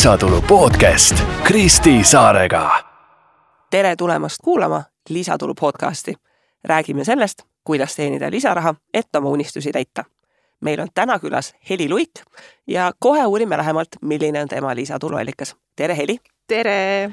lisatulu 0.00 0.42
podcast 0.42 1.24
Kristi 1.42 2.04
Saarega. 2.04 2.84
tere 3.70 3.96
tulemast 3.96 4.36
kuulama 4.44 4.82
lisatulu 5.08 5.54
podcasti. 5.54 6.14
räägime 6.64 7.04
sellest, 7.04 7.42
kuidas 7.64 7.96
teenida 7.96 8.30
lisaraha, 8.30 8.74
et 8.94 9.16
oma 9.16 9.28
unistusi 9.28 9.72
täita. 9.72 10.04
meil 10.60 10.80
on 10.80 10.88
täna 10.94 11.18
külas 11.18 11.54
Heli 11.70 11.88
Luik 11.88 12.10
ja 12.66 12.92
kohe 12.98 13.26
uurime 13.26 13.56
lähemalt, 13.56 13.88
milline 14.00 14.42
on 14.42 14.48
tema 14.48 14.74
lisatuluallikas. 14.74 15.56
tere, 15.76 15.96
Heli. 15.96 16.16
tere. 16.46 17.10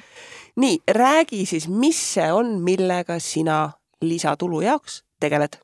nii, 0.55 0.79
räägi 0.91 1.45
siis, 1.45 1.67
mis 1.67 2.13
see 2.13 2.31
on, 2.31 2.61
millega 2.61 3.19
sina 3.19 3.71
lisatulu 4.01 4.61
jaoks 4.61 5.03
tegeled? 5.19 5.59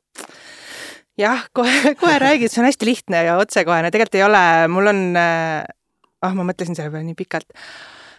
jah, 1.18 1.48
kohe, 1.52 1.94
kohe 1.94 2.18
räägid, 2.18 2.48
see 2.48 2.60
on 2.60 2.66
hästi 2.66 2.84
lihtne 2.86 3.24
ja 3.24 3.36
otsekohene, 3.36 3.90
tegelikult 3.90 4.14
ei 4.14 4.22
ole, 4.22 4.68
mul 4.68 4.86
on, 4.86 5.16
ah 6.24 6.34
ma 6.36 6.46
mõtlesin 6.48 6.76
selle 6.78 6.92
peale 6.92 7.06
nii 7.08 7.18
pikalt. 7.18 7.52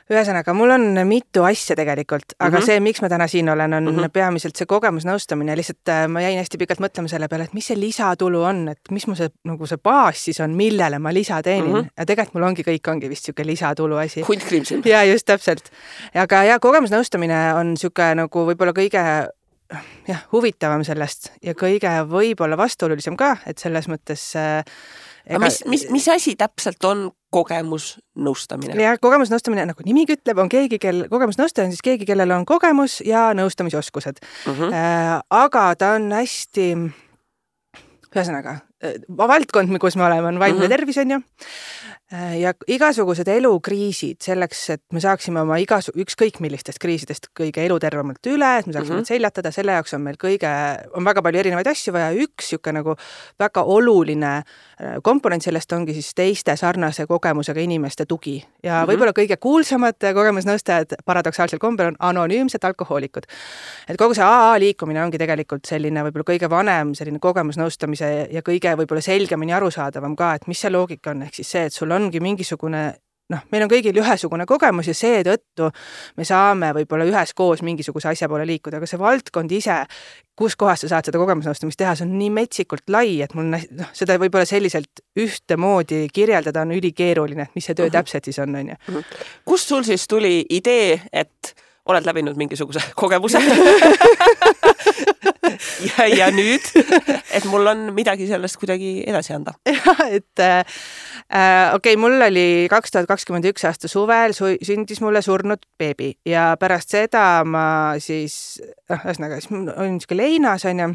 ühesõnaga, 0.06 0.54
mul 0.54 0.70
on 0.70 0.84
mitu 1.10 1.42
asja 1.50 1.74
tegelikult, 1.74 2.36
aga 2.38 2.52
mm 2.52 2.60
-hmm. 2.60 2.66
see, 2.66 2.80
miks 2.80 3.02
ma 3.02 3.08
täna 3.10 3.26
siin 3.28 3.48
olen, 3.50 3.74
on 3.74 3.84
mm 3.84 3.96
-hmm. 3.98 4.12
peamiselt 4.14 4.56
see 4.56 4.68
kogemusnõustamine, 4.70 5.56
lihtsalt 5.58 5.90
äh, 5.90 6.04
ma 6.08 6.22
jäin 6.22 6.38
hästi 6.38 6.60
pikalt 6.62 6.80
mõtlema 6.80 7.10
selle 7.10 7.28
peale, 7.28 7.44
et 7.50 7.54
mis 7.54 7.68
see 7.68 7.80
lisatulu 7.80 8.44
on, 8.44 8.68
et 8.70 8.92
mis 8.92 9.08
mu 9.08 9.16
see 9.16 9.30
nagu 9.44 9.66
see 9.66 9.78
baas 9.78 10.26
siis 10.26 10.40
on, 10.46 10.54
millele 10.54 11.00
ma 11.00 11.14
lisa 11.14 11.42
teenin 11.42 11.72
mm. 11.72 11.80
-hmm. 11.80 11.90
ja 11.98 12.06
tegelikult 12.06 12.34
mul 12.34 12.44
ongi, 12.44 12.62
kõik 12.62 12.92
ongi 12.92 13.10
vist 13.10 13.26
niisugune 13.26 13.48
lisatulu 13.52 13.98
asi. 13.98 14.22
hunt 14.22 14.44
kriimsil. 14.44 14.82
ja 14.94 15.04
just 15.04 15.26
täpselt. 15.26 15.72
aga 16.14 16.44
ja 16.44 16.60
kogemusnõustamine 16.60 17.54
on 17.56 17.74
niisugune 17.74 18.16
nagu 18.16 18.46
võib-olla 18.46 18.74
kõige 18.78 19.32
jah, 20.08 20.22
huvitavam 20.32 20.84
sellest 20.86 21.32
ja 21.44 21.56
kõige 21.58 21.92
võib-olla 22.10 22.58
vastuolulisem 22.60 23.18
ka, 23.18 23.36
et 23.50 23.62
selles 23.62 23.90
mõttes 23.92 24.28
äh, 24.40 24.62
ega... 25.26 25.42
mis, 25.46 25.62
mis, 25.70 25.88
mis 25.94 26.08
asi 26.14 26.36
täpselt 26.40 26.84
on 26.86 27.08
kogemusnõustamine? 27.36 28.78
jah, 28.82 29.00
kogemusnõustamine, 29.02 29.68
nagu 29.72 29.86
nimigi 29.88 30.18
ütleb, 30.20 30.42
on 30.44 30.52
keegi, 30.52 30.80
kel, 30.82 31.06
kogemusnõustaja 31.12 31.68
on 31.68 31.76
siis 31.76 31.84
keegi, 31.86 32.08
kellel 32.08 32.34
on 32.36 32.48
kogemus 32.50 33.02
ja 33.06 33.30
nõustamisoskused 33.38 34.22
mm. 34.22 34.54
-hmm. 34.54 34.76
Äh, 34.76 35.18
aga 35.44 35.68
ta 35.80 35.96
on 36.00 36.12
hästi, 36.16 36.70
ühesõnaga, 38.16 38.60
valdkond, 39.18 39.78
kus 39.80 39.96
me 39.96 40.06
oleme, 40.06 40.28
on 40.28 40.40
vaimne 40.40 40.60
mm 40.60 40.66
-hmm. 40.66 40.78
tervis, 40.78 40.98
on 40.98 41.12
ju 41.12 41.22
Äh, 42.14 42.36
ja 42.38 42.52
igasugused 42.70 43.26
elukriisid 43.34 44.20
selleks, 44.22 44.60
et 44.76 44.82
me 44.94 45.02
saaksime 45.02 45.40
oma 45.42 45.56
igas, 45.58 45.88
ükskõik 45.90 46.36
millistest 46.44 46.78
kriisidest 46.78 47.32
kõige 47.34 47.64
elutervemalt 47.66 48.28
üle, 48.30 48.50
et 48.60 48.68
me 48.68 48.76
saaksime 48.76 49.00
mm 49.00 49.02
-hmm. 49.02 49.08
seljatada, 49.10 49.50
selle 49.52 49.74
jaoks 49.74 49.96
on 49.98 50.04
meil 50.06 50.20
kõige, 50.22 50.52
on 50.94 51.02
väga 51.02 51.24
palju 51.26 51.40
erinevaid 51.42 51.68
asju 51.68 51.94
vaja, 51.96 52.12
üks 52.14 52.52
niisugune 52.52 52.78
nagu 52.78 52.94
väga 53.42 53.64
oluline 53.64 54.36
äh, 54.36 55.00
komponent 55.02 55.42
sellest 55.42 55.74
ongi 55.74 55.94
siis 55.98 56.14
teiste 56.14 56.56
sarnase 56.56 57.08
kogemusega 57.08 57.60
inimeste 57.60 58.06
tugi. 58.06 58.46
ja 58.64 58.74
mm 58.74 58.78
-hmm. 58.78 58.92
võib-olla 58.92 59.14
kõige 59.20 59.38
kuulsamad 59.40 59.98
kogemusnõustajad 60.14 60.96
paradoksaalsel 61.06 61.60
kombel 61.60 61.88
on 61.88 61.96
anonüümsed 62.00 62.64
alkohoolikud. 62.64 63.24
et 63.90 63.98
kogu 63.98 64.14
see 64.14 64.24
AA 64.24 64.60
liikumine 64.60 65.04
ongi 65.04 65.18
tegelikult 65.18 65.66
selline 65.66 66.04
võib-olla 66.04 66.30
kõige 66.34 66.50
vanem 66.50 66.94
selline 66.94 67.20
kogemusnõustamise 67.20 68.28
ja 68.32 68.42
kõige 68.42 68.75
võib-olla 68.80 69.02
selgemini 69.02 69.56
arusaadavam 69.58 70.16
ka, 70.16 70.36
et 70.36 70.48
mis 70.48 70.62
see 70.62 70.72
loogika 70.74 71.12
on, 71.12 71.26
ehk 71.28 71.42
siis 71.42 71.52
see, 71.56 71.66
et 71.70 71.74
sul 71.74 71.92
ongi 71.92 72.22
mingisugune 72.24 72.86
noh, 73.34 73.42
meil 73.52 73.66
on 73.66 73.72
kõigil 73.72 73.98
ühesugune 73.98 74.46
kogemus 74.50 74.90
ja 74.90 74.94
seetõttu 74.98 75.70
me 76.18 76.28
saame 76.28 76.72
võib-olla 76.78 77.08
üheskoos 77.10 77.64
mingisuguse 77.66 78.12
asja 78.12 78.30
poole 78.30 78.46
liikuda, 78.48 78.78
aga 78.80 78.90
see 78.90 79.02
valdkond 79.02 79.56
ise, 79.56 79.80
kus 80.38 80.58
kohas 80.60 80.86
sa 80.86 80.92
saad 80.94 81.10
seda 81.10 81.22
kogemusnõustamist 81.22 81.80
teha, 81.82 81.96
see 81.98 82.06
on 82.06 82.16
nii 82.20 82.32
metsikult 82.36 82.94
lai, 82.94 83.18
et 83.26 83.34
mul 83.38 83.50
noh, 83.56 83.92
seda 83.98 84.20
võib-olla 84.22 84.46
selliselt 84.50 85.04
ühtemoodi 85.22 86.06
kirjeldada 86.14 86.66
on 86.66 86.76
ülikeeruline, 86.78 87.50
et 87.50 87.58
mis 87.58 87.66
see 87.66 87.78
töö 87.78 87.88
uh 87.88 87.90
mhm. 87.90 87.96
-huh. 87.96 88.02
täpselt 88.04 88.30
siis 88.30 88.40
on, 88.40 88.56
on 88.56 88.74
ju. 88.74 88.82
Mhm. 88.88 89.14
kust 89.46 89.74
sul 89.74 89.84
siis 89.84 90.08
tuli 90.08 90.46
idee, 90.50 91.02
et 91.12 91.56
oled 91.86 92.06
läbinud 92.06 92.38
mingisuguse 92.38 92.82
kogemuse 93.02 93.42
ja, 95.90 96.08
ja 96.10 96.30
nüüd, 96.34 96.68
et 97.34 97.48
mul 97.50 97.68
on 97.72 97.88
midagi 97.96 98.28
sellest 98.30 98.60
kuidagi 98.62 98.98
edasi 99.08 99.36
anda. 99.38 99.56
jah, 99.70 100.04
et 100.10 100.44
äh, 100.44 100.60
äh, 101.30 101.74
okei 101.76 101.96
okay,, 101.96 102.02
mul 102.02 102.20
oli 102.28 102.46
kaks 102.72 102.96
tuhat 102.96 103.10
kakskümmend 103.10 103.48
üks 103.52 103.66
aasta 103.68 103.92
suvel 103.92 104.36
su 104.38 104.54
sündis 104.66 105.02
mulle 105.04 105.24
surnud 105.26 105.66
beebi 105.80 106.14
ja 106.28 106.54
pärast 106.60 106.96
seda 106.96 107.44
ma 107.48 107.66
siis, 108.04 108.60
noh, 108.90 109.02
ühesõnaga 109.02 109.42
siis 109.42 109.52
olin 109.54 109.98
niisugune 109.98 110.24
leinas, 110.24 110.66
onju 110.70 110.94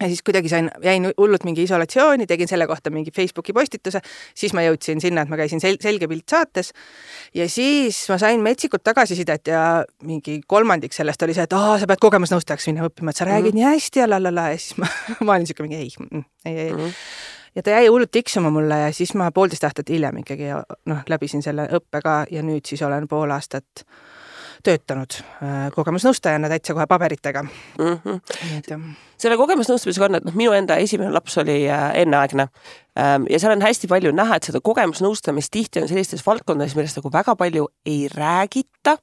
ja 0.00 0.08
siis 0.08 0.22
kuidagi 0.22 0.48
sain, 0.48 0.70
jäin 0.84 1.08
hullult 1.18 1.44
mingi 1.44 1.64
isolatsiooni, 1.66 2.26
tegin 2.26 2.48
selle 2.48 2.66
kohta 2.66 2.90
mingi 2.90 3.12
Facebooki 3.16 3.52
postituse, 3.56 4.00
siis 4.34 4.54
ma 4.56 4.62
jõudsin 4.64 5.00
sinna, 5.02 5.24
et 5.24 5.32
ma 5.32 5.38
käisin 5.40 5.62
sel-, 5.62 5.80
Selge 5.80 6.08
pilt 6.08 6.28
saates 6.30 6.72
ja 7.36 7.48
siis 7.50 7.98
ma 8.12 8.18
sain 8.20 8.42
metsikult 8.44 8.84
tagasisidet 8.86 9.50
ja 9.52 9.64
mingi 10.06 10.40
kolmandik 10.46 10.96
sellest 10.96 11.22
oli 11.26 11.36
see, 11.36 11.48
et 11.48 11.56
aa, 11.56 11.76
sa 11.80 11.88
pead 11.90 12.02
kogemusnõustajaks 12.02 12.70
minema 12.70 12.88
õppima, 12.90 13.12
et 13.12 13.20
sa 13.20 13.28
räägid 13.28 13.52
mm 13.54 13.60
-hmm. 13.60 13.72
nii 13.72 13.80
hästi 13.80 14.04
ja 14.04 14.08
la 14.08 14.22
la 14.22 14.34
la 14.34 14.48
ja 14.54 14.58
siis 14.58 14.78
ma, 14.78 14.88
ma 15.24 15.32
olin 15.32 15.46
niisugune 15.46 15.68
mingi 15.68 15.82
ei, 15.82 16.24
ei, 16.44 16.58
ei 16.58 16.72
mm. 16.72 16.78
-hmm 16.78 16.94
ja 17.54 17.62
ta 17.62 17.70
jäi 17.70 17.86
hullult 17.86 18.10
tiksuma 18.10 18.50
mulle 18.50 18.78
ja 18.78 18.92
siis 18.92 19.14
ma 19.14 19.30
poolteist 19.32 19.64
aastat 19.64 19.88
hiljem 19.88 20.16
ikkagi 20.22 20.52
noh, 20.86 21.02
läbisin 21.08 21.42
selle 21.42 21.66
õppe 21.66 22.02
ka 22.04 22.24
ja 22.30 22.42
nüüd 22.46 22.66
siis 22.66 22.82
olen 22.82 23.08
pool 23.08 23.30
aastat 23.30 23.84
töötanud 24.64 25.20
äh, 25.20 25.68
kogemusnõustajana 25.74 26.50
täitsa 26.52 26.74
kohe 26.76 26.86
paberitega 26.90 27.42
mm. 27.42 27.96
-hmm. 28.04 28.92
selle 29.18 29.36
kogemusnõustamisega 29.36 30.08
on, 30.08 30.20
et 30.20 30.28
noh, 30.28 30.36
minu 30.36 30.52
enda 30.56 30.76
esimene 30.80 31.12
laps 31.12 31.38
oli 31.38 31.62
äh, 31.70 31.90
enneaegne 32.02 32.48
ähm, 32.98 33.26
ja 33.30 33.40
seal 33.40 33.52
on 33.52 33.62
hästi 33.62 33.88
palju 33.88 34.12
näha, 34.16 34.36
et 34.36 34.48
seda 34.48 34.60
kogemusnõustamist 34.64 35.52
tihti 35.52 35.82
on 35.82 35.88
sellistes 35.88 36.24
valdkondades, 36.26 36.76
millest 36.78 37.00
nagu 37.00 37.12
väga 37.12 37.36
palju 37.36 37.68
ei 37.86 38.08
räägita. 38.14 38.96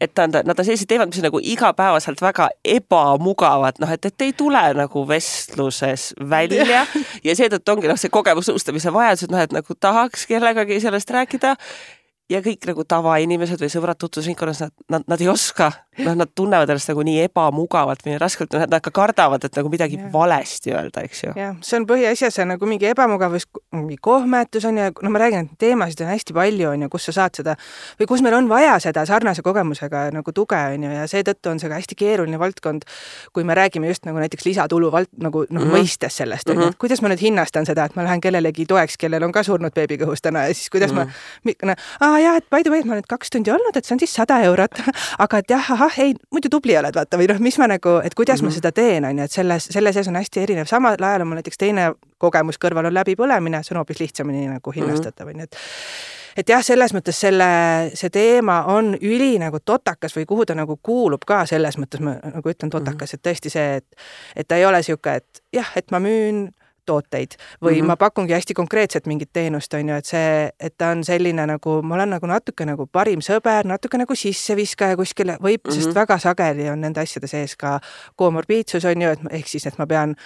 et 0.00 0.16
nad, 0.16 0.42
nad 0.44 0.58
on 0.58 0.64
sellised 0.64 0.88
teemad, 0.88 1.08
mis 1.08 1.18
on 1.18 1.28
nagu 1.28 1.40
igapäevaselt 1.42 2.22
väga 2.22 2.48
ebamugavad, 2.64 3.80
noh, 3.80 3.92
et, 3.92 4.04
et 4.04 4.22
ei 4.22 4.32
tule 4.32 4.62
nagu 4.74 5.08
vestluses 5.08 6.14
välja 6.30 6.86
ja 7.26 7.36
seetõttu 7.36 7.76
ongi 7.76 7.88
noh, 7.88 8.00
see 8.00 8.10
kogemusnõustamise 8.10 8.92
vajadus, 8.92 9.28
et 9.28 9.30
noh, 9.30 9.44
et 9.44 9.52
nagu 9.52 9.74
tahaks 9.80 10.26
kellegagi 10.26 10.80
sellest 10.80 11.10
rääkida 11.10 11.56
ja 12.28 12.40
kõik 12.44 12.68
nagu 12.68 12.84
tavainimesed 12.84 13.60
või 13.62 13.70
sõbrad 13.72 13.98
tutvusringkonnas, 14.00 14.64
nad, 14.64 14.74
nad, 14.92 15.06
nad 15.08 15.24
ei 15.24 15.30
oska, 15.32 15.70
noh, 16.04 16.14
nad 16.18 16.30
tunnevad 16.34 16.70
ennast 16.72 16.90
nagu 16.90 17.04
nii 17.06 17.24
ebamugavalt 17.26 18.04
või 18.06 18.16
raskelt, 18.20 18.54
nad 18.54 18.82
ka 18.84 18.92
kardavad, 18.94 19.44
et 19.44 19.58
nagu 19.58 19.70
midagi 19.72 19.98
ja. 19.98 20.08
valesti 20.12 20.74
öelda, 20.74 21.04
eks 21.06 21.22
ju. 21.24 21.32
jah, 21.38 21.56
see 21.64 21.78
on 21.80 21.86
põhiasja, 21.88 22.30
see 22.34 22.46
nagu 22.48 22.68
mingi 22.70 22.88
ebamugavus, 22.90 23.48
mingi 23.76 23.98
kohmetus 24.02 24.66
on 24.68 24.80
ju, 24.80 24.88
no 25.04 25.12
ma 25.14 25.22
räägin, 25.22 25.48
et 25.48 25.62
teemasid 25.66 26.04
on 26.04 26.12
hästi 26.12 26.36
palju, 26.36 26.68
on 26.72 26.86
ju, 26.86 26.90
kus 26.92 27.08
sa 27.10 27.16
saad 27.20 27.40
seda 27.40 27.56
või 28.00 28.10
kus 28.10 28.24
meil 28.24 28.38
on 28.38 28.50
vaja 28.50 28.78
seda 28.82 29.04
sarnase 29.08 29.44
kogemusega 29.46 30.08
nagu 30.14 30.34
tuge, 30.36 30.60
on 30.74 30.86
ju, 30.88 30.92
ja 30.94 31.06
seetõttu 31.10 31.52
on 31.52 31.62
see 31.62 31.70
ka 31.70 31.80
hästi 31.80 31.98
keeruline 31.98 32.40
valdkond, 32.40 32.86
kui 33.32 33.46
me 33.48 33.56
räägime 33.58 33.90
just 33.92 34.06
nagu 34.08 34.20
näiteks 34.22 34.46
lisatulu 34.48 34.92
vald-, 34.94 35.12
nagu 35.22 35.44
noh 35.48 35.62
mm 35.62 35.66
-hmm., 35.66 35.78
mõistes 35.78 36.20
sellest, 36.22 36.48
on 36.48 36.56
ju, 36.56 36.68
et 36.68 36.74
mhm. 36.74 36.80
kuidas 36.80 37.02
ma 37.02 37.12
nüüd 37.12 37.22
hinnastan 37.22 37.66
seda, 37.66 37.88
et 37.88 37.96
ma 37.96 38.06
lähen 38.06 38.20
kellelegi 38.20 38.66
toeks, 38.66 38.96
kellel 38.98 39.24
on 39.24 39.32
ka 39.32 39.42
surnud 39.42 39.74
beebi 39.74 39.98
kõhus 40.00 40.22
täna 40.22 40.46
ja 40.48 40.54
siis 40.54 40.70
kuidas 40.70 40.92
mm 40.92 40.98
-hmm. 40.98 41.54
ma, 41.64 41.72
noh, 41.72 41.76
aa 42.00 42.18
jaa, 42.18 42.36
et 42.36 42.50
by 42.50 42.62
the 42.62 42.70
way, 42.70 42.80
et 42.80 42.86
ma 42.86 42.94
olen 42.94 43.02
nüüd 43.02 43.10
kaks 43.10 43.30
tundi 43.30 43.50
olnud, 43.50 43.76
et 43.76 43.84
see 43.84 43.94
on 43.94 44.00
siis 44.02 44.14
sada 44.14 44.40
eurot. 44.46 44.80
aga 45.24 45.38
et 45.42 45.50
jah, 45.50 45.70
ahah, 45.72 45.87
ei, 45.98 46.14
muidu 46.32 46.50
tubli 46.52 46.76
oled, 46.78 46.94
vaata, 46.94 47.18
või 47.20 47.28
noh, 47.30 47.40
mis 47.44 47.58
ma 47.58 47.68
nagu, 47.70 47.98
et 48.04 48.14
kuidas 48.14 48.42
mm 48.42 48.48
-hmm. 48.48 48.50
ma 48.50 48.54
mhm. 48.54 48.56
seda 48.56 48.72
teen, 48.72 49.04
on 49.04 49.18
ju, 49.18 49.24
et 49.24 49.32
selles, 49.32 49.68
selle 49.70 49.92
sees 49.92 50.08
on 50.08 50.16
hästi 50.16 50.40
erinev, 50.40 50.66
samal 50.66 50.96
ajal 51.00 51.24
on 51.24 51.28
mul 51.28 51.40
näiteks 51.40 51.58
teine 51.58 51.92
kogemus 52.18 52.58
kõrval 52.58 52.86
on 52.86 52.94
läbipõlemine, 52.94 53.62
see 53.62 53.74
on 53.74 53.82
hoopis 53.82 54.00
lihtsamini 54.00 54.46
nagu 54.48 54.70
mhm. 54.70 54.80
hinnastatav, 54.80 55.28
on 55.28 55.40
ju, 55.40 55.42
et 55.42 55.56
et 56.38 56.48
jah, 56.48 56.62
selles 56.62 56.92
mõttes 56.94 57.18
selle, 57.18 57.48
see 57.94 58.10
teema 58.14 58.60
on 58.70 58.92
üli 58.94 59.38
nagu 59.42 59.58
totakas 59.64 60.14
või 60.16 60.26
kuhu 60.26 60.46
ta 60.46 60.54
nagu 60.54 60.78
kuulub 60.82 61.24
ka 61.26 61.46
selles 61.46 61.78
mõttes 61.78 62.00
ma 62.00 62.14
nagu 62.22 62.50
ütlen 62.50 62.70
totakas, 62.70 63.14
et 63.14 63.22
tõesti 63.26 63.50
see, 63.50 63.76
et 63.76 63.86
et 64.36 64.48
ta 64.48 64.56
ei 64.56 64.66
ole 64.66 64.78
niisugune, 64.78 65.16
et 65.16 65.42
jah, 65.52 65.72
et 65.76 65.90
ma 65.90 65.98
müün 65.98 66.48
tooteid 66.88 67.36
või 67.62 67.76
mm 67.76 67.80
-hmm. 67.80 67.92
ma 67.92 67.96
pakungi 68.00 68.36
hästi 68.36 68.56
konkreetselt 68.56 69.06
mingit 69.06 69.32
teenust, 69.32 69.74
on 69.74 69.88
ju, 69.92 70.00
et 70.00 70.08
see, 70.08 70.50
et 70.60 70.74
ta 70.78 70.92
on 70.96 71.04
selline 71.04 71.46
nagu, 71.46 71.80
ma 71.82 71.94
olen 72.00 72.16
nagu 72.16 72.26
natuke 72.26 72.66
nagu 72.68 72.86
parim 72.86 73.24
sõber, 73.24 73.68
natuke 73.68 74.00
nagu 74.00 74.14
sisseviskaja 74.14 74.96
kuskile, 74.96 75.38
võib 75.40 75.60
mm, 75.64 75.70
-hmm. 75.70 75.80
sest 75.80 75.94
väga 75.94 76.18
sageli 76.18 76.70
on 76.70 76.80
nende 76.80 77.00
asjade 77.00 77.26
sees 77.26 77.56
ka 77.56 77.80
komorbiidsus, 78.16 78.84
on 78.84 79.02
ju, 79.02 79.10
et 79.10 79.20
ehk 79.40 79.48
siis, 79.48 79.66
et 79.66 79.78
ma 79.78 79.86
pean 79.86 80.16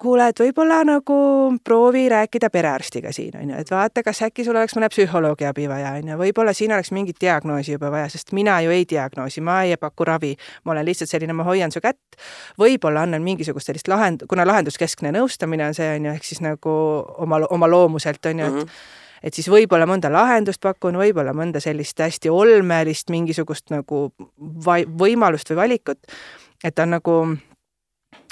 kuule, 0.00 0.26
et 0.28 0.40
võib-olla 0.40 0.80
nagu 0.86 1.16
proovi 1.64 2.04
rääkida 2.10 2.50
perearstiga 2.52 3.12
siin, 3.14 3.36
on 3.38 3.52
ju, 3.52 3.60
et 3.62 3.70
vaata, 3.70 4.02
kas 4.06 4.22
äkki 4.26 4.44
sul 4.46 4.56
oleks 4.56 4.74
mõne 4.76 4.88
psühholoogi 4.92 5.46
abi 5.48 5.68
vaja, 5.70 5.94
on 6.00 6.10
ju, 6.12 6.18
võib-olla 6.20 6.54
siin 6.56 6.74
oleks 6.74 6.90
mingit 6.96 7.20
diagnoosi 7.22 7.76
juba 7.76 7.90
vaja, 7.94 8.08
sest 8.12 8.34
mina 8.36 8.58
ju 8.64 8.74
ei 8.74 8.84
diagnoosi, 8.90 9.42
ma 9.44 9.60
ei 9.64 9.78
paku 9.80 10.08
ravi, 10.08 10.34
ma 10.64 10.74
olen 10.74 10.88
lihtsalt 10.88 11.10
selline, 11.10 11.36
ma 11.36 11.46
hoian 11.46 11.72
su 11.74 11.82
kätt, 11.84 12.18
võib-olla 12.60 13.06
annan 13.06 13.24
mingisugust 13.24 13.70
sellist 13.70 13.88
lahend-, 13.90 14.26
kuna 14.30 14.46
lahenduskeskne 14.48 15.14
nõustamine 15.14 15.68
on 15.70 15.78
see, 15.78 15.88
on 15.96 16.10
ju, 16.10 16.18
ehk 16.18 16.28
siis 16.28 16.42
nagu 16.44 16.76
oma, 17.24 17.44
oma 17.54 17.70
loomuselt, 17.70 18.24
on 18.26 18.44
ju, 18.44 18.50
et 18.50 18.60
mm 18.60 18.68
-hmm 18.68 19.00
et 19.24 19.32
siis 19.34 19.48
võib-olla 19.48 19.86
mõnda 19.88 20.10
lahendust 20.12 20.60
pakun, 20.60 20.98
võib-olla 21.00 21.32
mõnda 21.32 21.60
sellist 21.60 21.98
hästi 21.98 22.28
olmelist 22.28 23.08
mingisugust 23.10 23.72
nagu 23.72 24.12
vai-, 24.66 24.84
võimalust 24.84 25.48
või 25.50 25.56
valikut, 25.56 25.98
et 26.64 26.78
on 26.78 26.92
nagu 26.98 27.14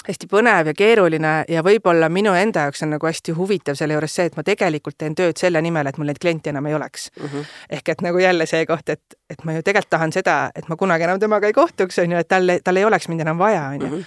hästi 0.07 0.27
põnev 0.31 0.69
ja 0.71 0.73
keeruline 0.77 1.33
ja 1.49 1.63
võib-olla 1.65 2.09
minu 2.11 2.33
enda 2.37 2.67
jaoks 2.67 2.83
on 2.85 2.93
nagu 2.95 3.07
hästi 3.07 3.35
huvitav 3.37 3.77
selle 3.79 3.95
juures 3.97 4.15
see, 4.15 4.27
et 4.29 4.35
ma 4.37 4.43
tegelikult 4.47 4.97
teen 4.99 5.15
tööd 5.15 5.39
selle 5.39 5.61
nimel, 5.63 5.87
et 5.87 5.99
mul 5.99 6.09
neid 6.09 6.19
kliente 6.21 6.51
enam 6.51 6.67
ei 6.67 6.75
oleks 6.77 7.09
mm. 7.15 7.25
-hmm. 7.25 7.55
ehk 7.77 7.89
et 7.95 8.03
nagu 8.05 8.19
jälle 8.19 8.45
see 8.49 8.65
koht, 8.65 8.89
et, 8.89 9.17
et 9.29 9.43
ma 9.43 9.57
ju 9.57 9.63
tegelikult 9.63 9.89
tahan 9.95 10.11
seda, 10.11 10.37
et 10.55 10.69
ma 10.69 10.75
kunagi 10.75 11.07
enam 11.07 11.19
temaga 11.19 11.47
ei 11.47 11.53
kohtuks, 11.53 11.99
on 11.99 12.11
ju, 12.11 12.17
et 12.17 12.27
tal, 12.27 12.59
tal 12.63 12.77
ei 12.77 12.85
oleks 12.85 13.07
mind 13.07 13.21
enam 13.21 13.37
vaja, 13.37 13.67
on 13.67 13.81
ju. 13.81 13.87
Mhm. 13.87 14.05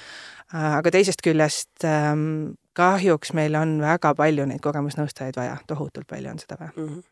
aga 0.55 0.91
teisest 0.91 1.23
küljest 1.27 1.85
ähm, 1.85 2.55
kahjuks 2.73 3.33
meil 3.33 3.55
on 3.55 3.81
väga 3.81 4.15
palju 4.15 4.47
neid 4.47 4.61
kogemusnõustajaid 4.63 5.37
vaja, 5.37 5.57
tohutult 5.67 6.07
palju 6.07 6.31
on 6.31 6.39
seda 6.39 6.57
vaja 6.61 6.73
mm. 6.77 6.89
-hmm 6.89 7.03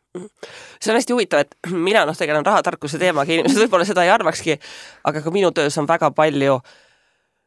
see 0.80 0.92
on 0.92 0.96
hästi 0.96 1.12
huvitav, 1.12 1.40
et 1.40 1.56
mina 1.70 2.04
noh, 2.06 2.16
tegelen 2.16 2.46
rahatarkuse 2.46 2.98
teemaga, 2.98 3.32
inimesed 3.32 3.58
võib-olla 3.64 3.84
seda 3.84 4.04
ei 4.04 4.12
arvakski, 4.14 4.58
aga 5.04 5.22
ka 5.24 5.30
minu 5.34 5.50
töös 5.50 5.78
on 5.78 5.88
väga 5.88 6.10
palju 6.14 6.60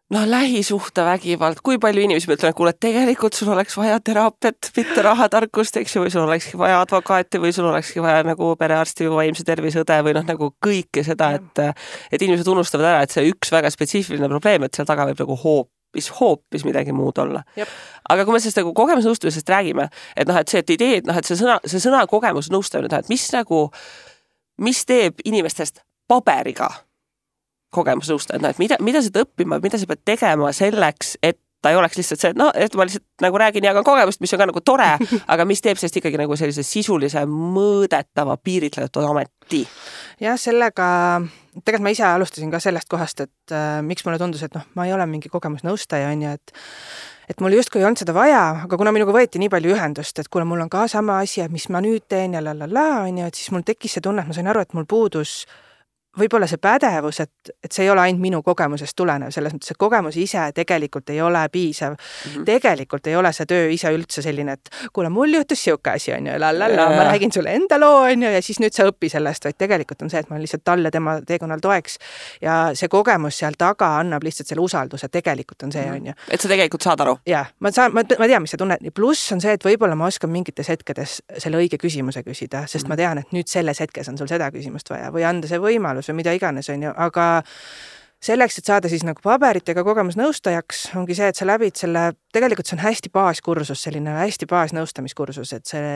noh, 0.09 0.25
lähisuhtevägivald, 0.27 1.59
kui 1.63 1.77
palju 1.80 2.01
inimesi 2.01 2.31
et 2.31 2.56
kuule, 2.56 2.71
tegelikult 2.80 3.36
sul 3.36 3.51
oleks 3.51 3.77
vaja 3.77 4.00
teraapiat, 4.00 4.71
mitte 4.77 5.04
rahatarkust, 5.04 5.80
eks 5.81 5.95
ju, 5.95 6.04
või 6.04 6.13
sul 6.13 6.24
olekski 6.24 6.59
vaja 6.59 6.80
advokaati 6.81 7.42
või 7.44 7.51
sul 7.56 7.68
olekski 7.68 8.04
vaja 8.04 8.24
nagu 8.27 8.54
perearsti 8.59 9.07
või 9.07 9.15
vaimse 9.21 9.44
tervise 9.48 9.83
õde 9.83 10.00
või 10.07 10.15
noh, 10.18 10.27
nagu 10.27 10.51
kõike 10.63 11.04
seda, 11.07 11.33
et 11.39 11.63
et 12.12 12.21
inimesed 12.21 12.48
unustavad 12.48 12.88
ära, 12.94 13.01
et 13.04 13.12
see 13.12 13.27
üks 13.31 13.51
väga 13.51 13.71
spetsiifiline 13.74 14.30
probleem, 14.31 14.63
et 14.63 14.77
seal 14.77 14.88
taga 14.88 15.09
võib 15.09 15.19
nagu 15.25 15.38
hoopis, 15.44 16.10
hoopis 16.21 16.63
midagi 16.68 16.95
muud 16.95 17.19
olla. 17.19 17.44
aga 18.10 18.25
kui 18.25 18.38
me 18.38 18.39
sellest 18.39 18.62
nagu 18.62 18.74
kogemusnõustamisest 18.74 19.50
räägime, 19.51 19.89
et 20.15 20.27
noh, 20.27 20.39
et 20.39 20.48
see, 20.48 20.63
et 20.63 20.75
ideed, 20.77 21.07
noh, 21.10 21.19
et 21.19 21.27
see 21.27 21.36
sõna, 21.36 21.60
see 21.68 21.83
sõna 21.83 22.06
kogemusnõustamine, 22.07 23.03
et 23.03 23.12
mis 23.12 23.27
nagu, 23.36 23.68
mis 24.63 24.86
teeb 24.88 25.19
inimestest 25.25 25.83
paberiga 26.07 26.71
kogemusnõustaja, 27.75 28.40
et 28.40 28.46
noh, 28.46 28.54
et 28.54 28.62
mida, 28.62 28.78
mida 28.84 29.02
sa 29.04 29.12
pead 29.12 29.28
õppima, 29.28 29.60
mida 29.64 29.80
sa 29.80 29.90
pead 29.90 30.04
tegema 30.08 30.54
selleks, 30.56 31.18
et 31.25 31.40
ta 31.62 31.72
ei 31.74 31.80
oleks 31.80 31.98
lihtsalt 31.98 32.22
see, 32.22 32.31
et 32.36 32.40
noh, 32.40 32.52
et 32.56 32.75
ma 32.78 32.86
lihtsalt 32.86 33.25
nagu 33.25 33.40
räägin, 33.42 33.66
jagan 33.66 33.86
kogemust, 33.86 34.22
mis 34.22 34.34
on 34.36 34.42
ka 34.42 34.48
nagu 34.52 34.62
tore, 34.66 34.90
aga 35.34 35.48
mis 35.50 35.64
teeb 35.64 35.80
sellest 35.80 36.00
ikkagi 36.00 36.19
nagu 36.22 36.38
sellise 36.40 36.64
sisulise, 36.66 37.25
mõõdetava, 37.28 38.38
piiritletud 38.44 39.10
ameti. 39.10 39.66
jah, 40.24 40.38
sellega, 40.40 40.88
tegelikult 41.58 41.86
ma 41.90 41.94
ise 41.96 42.08
alustasin 42.08 42.54
ka 42.54 42.62
sellest 42.64 42.90
kohast, 42.92 43.25
et 43.25 43.56
äh, 43.56 43.81
miks 43.86 44.06
mulle 44.06 44.22
tundus, 44.22 44.46
et 44.46 44.56
noh, 44.56 44.66
ma 44.78 44.88
ei 44.88 44.96
ole 44.96 45.10
mingi 45.10 45.34
kogemusnõustaja, 45.34 46.13
on 46.13 46.25
ju, 46.28 46.40
et 46.40 46.58
et 47.28 47.42
mul 47.44 47.52
justkui 47.58 47.81
ei 47.81 47.84
olnud 47.84 48.00
seda 48.00 48.13
vaja, 48.16 48.44
aga 48.63 48.78
kuna 48.80 48.94
minuga 48.96 49.12
võeti 49.12 49.42
nii 49.42 49.50
palju 49.52 49.74
ühendust, 49.75 50.16
et 50.22 50.30
kuule, 50.31 50.46
mul 50.48 50.62
on 50.63 50.70
ka 50.72 50.86
sama 50.88 51.18
asi, 51.25 51.42
et 51.44 51.52
mis 51.52 51.66
ma 51.74 51.81
nüüd 51.84 52.06
teen 52.08 52.38
ja 52.38 52.40
la 52.40 52.54
la 52.56 52.70
la, 52.72 52.86
on 53.04 53.18
ju, 53.20 53.25
et 53.28 53.36
siis 53.36 53.52
mul 53.52 53.66
tekkis 53.68 53.98
see 53.98 54.06
tunne, 54.06 54.24
et 54.24 54.30
ma 54.30 54.38
sain 54.38 54.48
aru, 54.48 54.63
et 54.63 54.72
mul 54.78 54.88
puudus 54.88 55.42
äh, 55.44 55.67
võib-olla 56.19 56.48
see 56.50 56.62
pädevus, 56.62 57.19
et, 57.24 57.52
et 57.64 57.72
see 57.72 57.86
ei 57.86 57.92
ole 57.92 58.02
ainult 58.04 58.22
minu 58.22 58.42
kogemusest 58.46 58.96
tulenev, 58.98 59.31
selles 59.36 59.54
mõttes, 59.56 59.74
et 59.74 59.80
kogemus 59.80 60.18
ise 60.19 60.48
tegelikult 60.56 61.10
ei 61.14 61.22
ole 61.22 61.44
piisav 61.54 61.94
mm. 61.94 62.31
-hmm. 62.31 62.46
tegelikult 62.48 63.08
ei 63.08 63.16
ole 63.16 63.31
see 63.34 63.46
töö 63.50 63.69
ise 63.74 63.92
üldse 63.94 64.22
selline, 64.25 64.58
et 64.58 64.72
kuule, 64.94 65.10
mul 65.14 65.34
juhtus 65.34 65.64
sihuke 65.64 65.94
asi, 65.94 66.14
on 66.14 66.28
ju, 66.28 66.40
la 66.40 66.52
la 66.60 66.69
la, 66.75 66.90
ma 66.96 67.08
räägin 67.12 67.31
sulle 67.34 67.54
enda 67.56 67.80
loo, 67.80 68.02
on 68.08 68.24
ju, 68.24 68.31
ja 68.31 68.42
siis 68.42 68.60
nüüd 68.64 68.75
sa 68.75 68.88
õpi 68.90 69.10
sellest, 69.12 69.46
vaid 69.46 69.58
tegelikult 69.58 70.02
on 70.02 70.10
see, 70.14 70.19
et 70.19 70.30
ma 70.30 70.36
olen 70.36 70.46
lihtsalt 70.46 70.64
talle 70.64 70.92
tema 70.92 71.19
teekonnal 71.22 71.60
toeks. 71.64 71.98
ja 72.42 72.58
see 72.74 72.88
kogemus 72.88 73.38
seal 73.38 73.58
taga 73.58 73.98
annab 74.00 74.24
lihtsalt 74.24 74.48
selle 74.48 74.62
usalduse, 74.62 75.10
tegelikult 75.10 75.63
on 75.63 75.72
see, 75.72 75.86
mhm. 75.86 75.96
on 75.96 76.12
ju. 76.12 76.13
et 76.31 76.42
sa 76.42 76.52
tegelikult 76.52 76.81
saad 76.81 77.02
aru? 77.06 77.18
jah, 77.25 77.52
ma 77.60 77.72
saan, 77.72 77.94
ma, 77.94 78.04
ma 78.20 78.28
tean, 78.28 78.42
mis 78.42 78.52
sa 78.56 78.58
tunned, 78.58 78.92
pluss 78.94 79.31
on 79.31 79.42
see, 79.42 79.54
et 79.54 79.63
võib-olla 79.63 79.96
ma 79.96 80.08
oskan 80.08 80.31
mingites 80.31 80.70
hetkedes 80.70 81.22
selle 81.38 81.62
õige 81.62 81.80
küsimuse 81.81 82.24
küsida, 82.24 82.66
sest 82.66 82.86
mm 82.86 82.88
-hmm. 82.88 82.90
ma 82.90 82.96
tean, 82.96 83.18
et 83.18 83.31
nüüd 83.36 83.48
selles 83.52 83.80
hetkes 83.80 84.10
on 84.10 84.18
sul 84.18 84.28
seda 84.28 84.50
küsimust 84.52 84.90
vaja 84.90 85.12
või 85.13 85.25
anda 85.28 85.48
see 85.48 85.60
võimalus 85.62 86.06
või 86.09 86.21
mida 86.21 86.33
iganes, 86.38 86.69
on 86.74 86.88
ju, 86.88 86.94
aga 87.07 87.27
selleks, 88.24 88.58
et 88.58 88.69
saada 88.69 88.90
siis 88.92 89.04
nagu 89.06 89.22
paberitega 89.24 89.84
kogemusnõustajaks, 89.86 90.88
ongi 90.98 91.18
see, 91.18 91.30
et 91.31 91.38
sa 91.38 91.46
läbid 91.48 91.78
selle, 91.78 92.10
tegelikult 92.34 92.69
see 92.69 92.78
on 92.78 92.86
hästi 92.86 93.12
baaskursus, 93.14 93.84
selline 93.84 94.16
hästi 94.18 94.50
baasnõustamiskursus, 94.50 95.54
et 95.54 95.69
see 95.69 95.92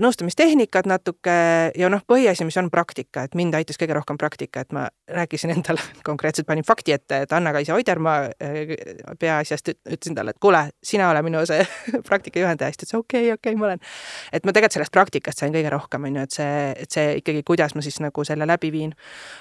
nõustamistehnikad 0.00 0.88
natuke 0.88 1.32
ja 1.76 1.88
noh, 1.92 2.02
põhiasi, 2.08 2.44
mis 2.48 2.56
on 2.60 2.70
praktika, 2.72 3.26
et 3.26 3.36
mind 3.38 3.56
aitas 3.58 3.78
kõige 3.80 3.96
rohkem 3.96 4.18
praktika, 4.20 4.64
et 4.64 4.72
ma 4.76 4.86
rääkisin 5.12 5.52
endale, 5.56 5.82
konkreetselt 6.06 6.48
panin 6.48 6.66
fakti 6.66 6.94
ette, 6.96 7.22
et 7.24 7.32
Anna-Kaisa 7.36 7.76
Oidermaa 7.76 8.30
äh, 8.30 8.74
peaasjast 9.20 9.72
ütlesin 9.74 10.16
talle, 10.16 10.34
et 10.34 10.40
kuule, 10.42 10.62
sina 10.84 11.10
ole 11.12 11.22
minu 11.26 11.42
see 11.48 11.64
praktikajuhendaja, 12.08 12.72
siis 12.72 12.82
ta 12.82 12.86
ütles 12.88 13.00
okei 13.00 13.24
okay,, 13.24 13.38
okei 13.38 13.54
okay,, 13.54 13.60
ma 13.60 13.70
olen. 13.70 13.84
et 14.32 14.44
ma 14.44 14.56
tegelikult 14.56 14.78
sellest 14.78 14.96
praktikast 14.96 15.44
sain 15.44 15.54
kõige 15.54 15.72
rohkem, 15.72 16.08
on 16.08 16.20
ju, 16.20 16.28
et 16.28 16.38
see, 16.38 16.54
et 16.84 16.98
see 16.98 17.16
ikkagi, 17.20 17.44
kuidas 17.46 17.76
ma 17.76 17.84
siis 17.84 18.00
nagu 18.04 18.24
selle 18.28 18.48
läbi 18.48 18.72
viin. 18.72 18.94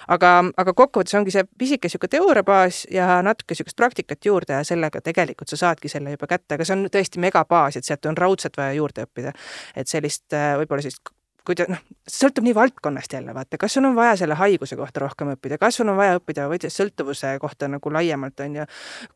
aga, 0.08 0.34
aga 0.58 0.76
kokkuvõttes 0.76 1.16
ongi 1.20 1.36
see 1.36 1.48
pisike 1.60 1.89
niisugune 1.90 2.16
teooriabaas 2.16 2.86
ja 2.94 3.20
natuke 3.26 3.56
niisugust 3.56 3.78
praktikat 3.80 4.26
juurde 4.26 4.60
ja 4.60 4.64
sellega 4.68 5.02
tegelikult 5.02 5.52
sa 5.52 5.60
saadki 5.66 5.92
selle 5.92 6.16
juba 6.16 6.30
kätte, 6.30 6.56
aga 6.56 6.68
see 6.68 6.78
on 6.78 6.90
tõesti 6.94 7.22
megabaas, 7.22 7.80
et 7.80 7.88
sealt 7.88 8.06
on 8.10 8.18
raudselt 8.18 8.58
vaja 8.58 8.78
juurde 8.78 9.08
õppida. 9.08 9.34
et 9.76 9.88
sellist 9.88 10.38
äh, 10.38 10.54
võib-olla 10.62 10.86
sellist 10.86 11.14
kuida-, 11.50 11.68
noh, 11.72 11.82
sõltub 12.10 12.46
nii 12.46 12.56
valdkonnast 12.56 13.14
jälle, 13.14 13.34
vaata, 13.36 13.60
kas 13.62 13.76
sul 13.78 13.88
on 13.90 13.96
vaja 13.98 14.16
selle 14.22 14.38
haiguse 14.40 14.78
kohta 14.80 15.04
rohkem 15.04 15.34
õppida, 15.34 15.60
kas 15.62 15.80
sul 15.80 15.90
on 15.92 15.98
vaja 16.00 16.18
õppida 16.20 16.48
võitlus 16.52 16.78
sõltuvuse 16.80 17.36
kohta 17.42 17.70
nagu 17.72 17.94
laiemalt, 17.94 18.40
on 18.46 18.60
ju, 18.62 18.68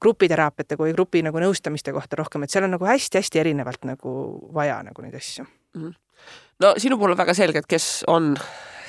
grupiteraapiate 0.04 0.78
kui 0.80 0.94
grupi 0.96 1.24
nagu 1.26 1.44
nõustamiste 1.44 1.94
kohta 1.96 2.20
rohkem, 2.20 2.46
et 2.46 2.54
seal 2.54 2.68
on 2.68 2.76
nagu 2.78 2.90
hästi-hästi 2.90 3.44
erinevalt 3.44 3.88
nagu 3.90 4.16
vaja 4.56 4.82
nagu 4.86 5.06
neid 5.06 5.18
asju 5.20 5.46
mm. 5.46 5.82
-hmm. 5.82 5.96
no 6.66 6.74
sinu 6.78 6.98
puhul 6.98 7.16
on 7.16 7.22
väga 7.24 7.34
selge, 7.38 7.64
et 7.64 7.70
kes 7.70 8.04
on 8.08 8.34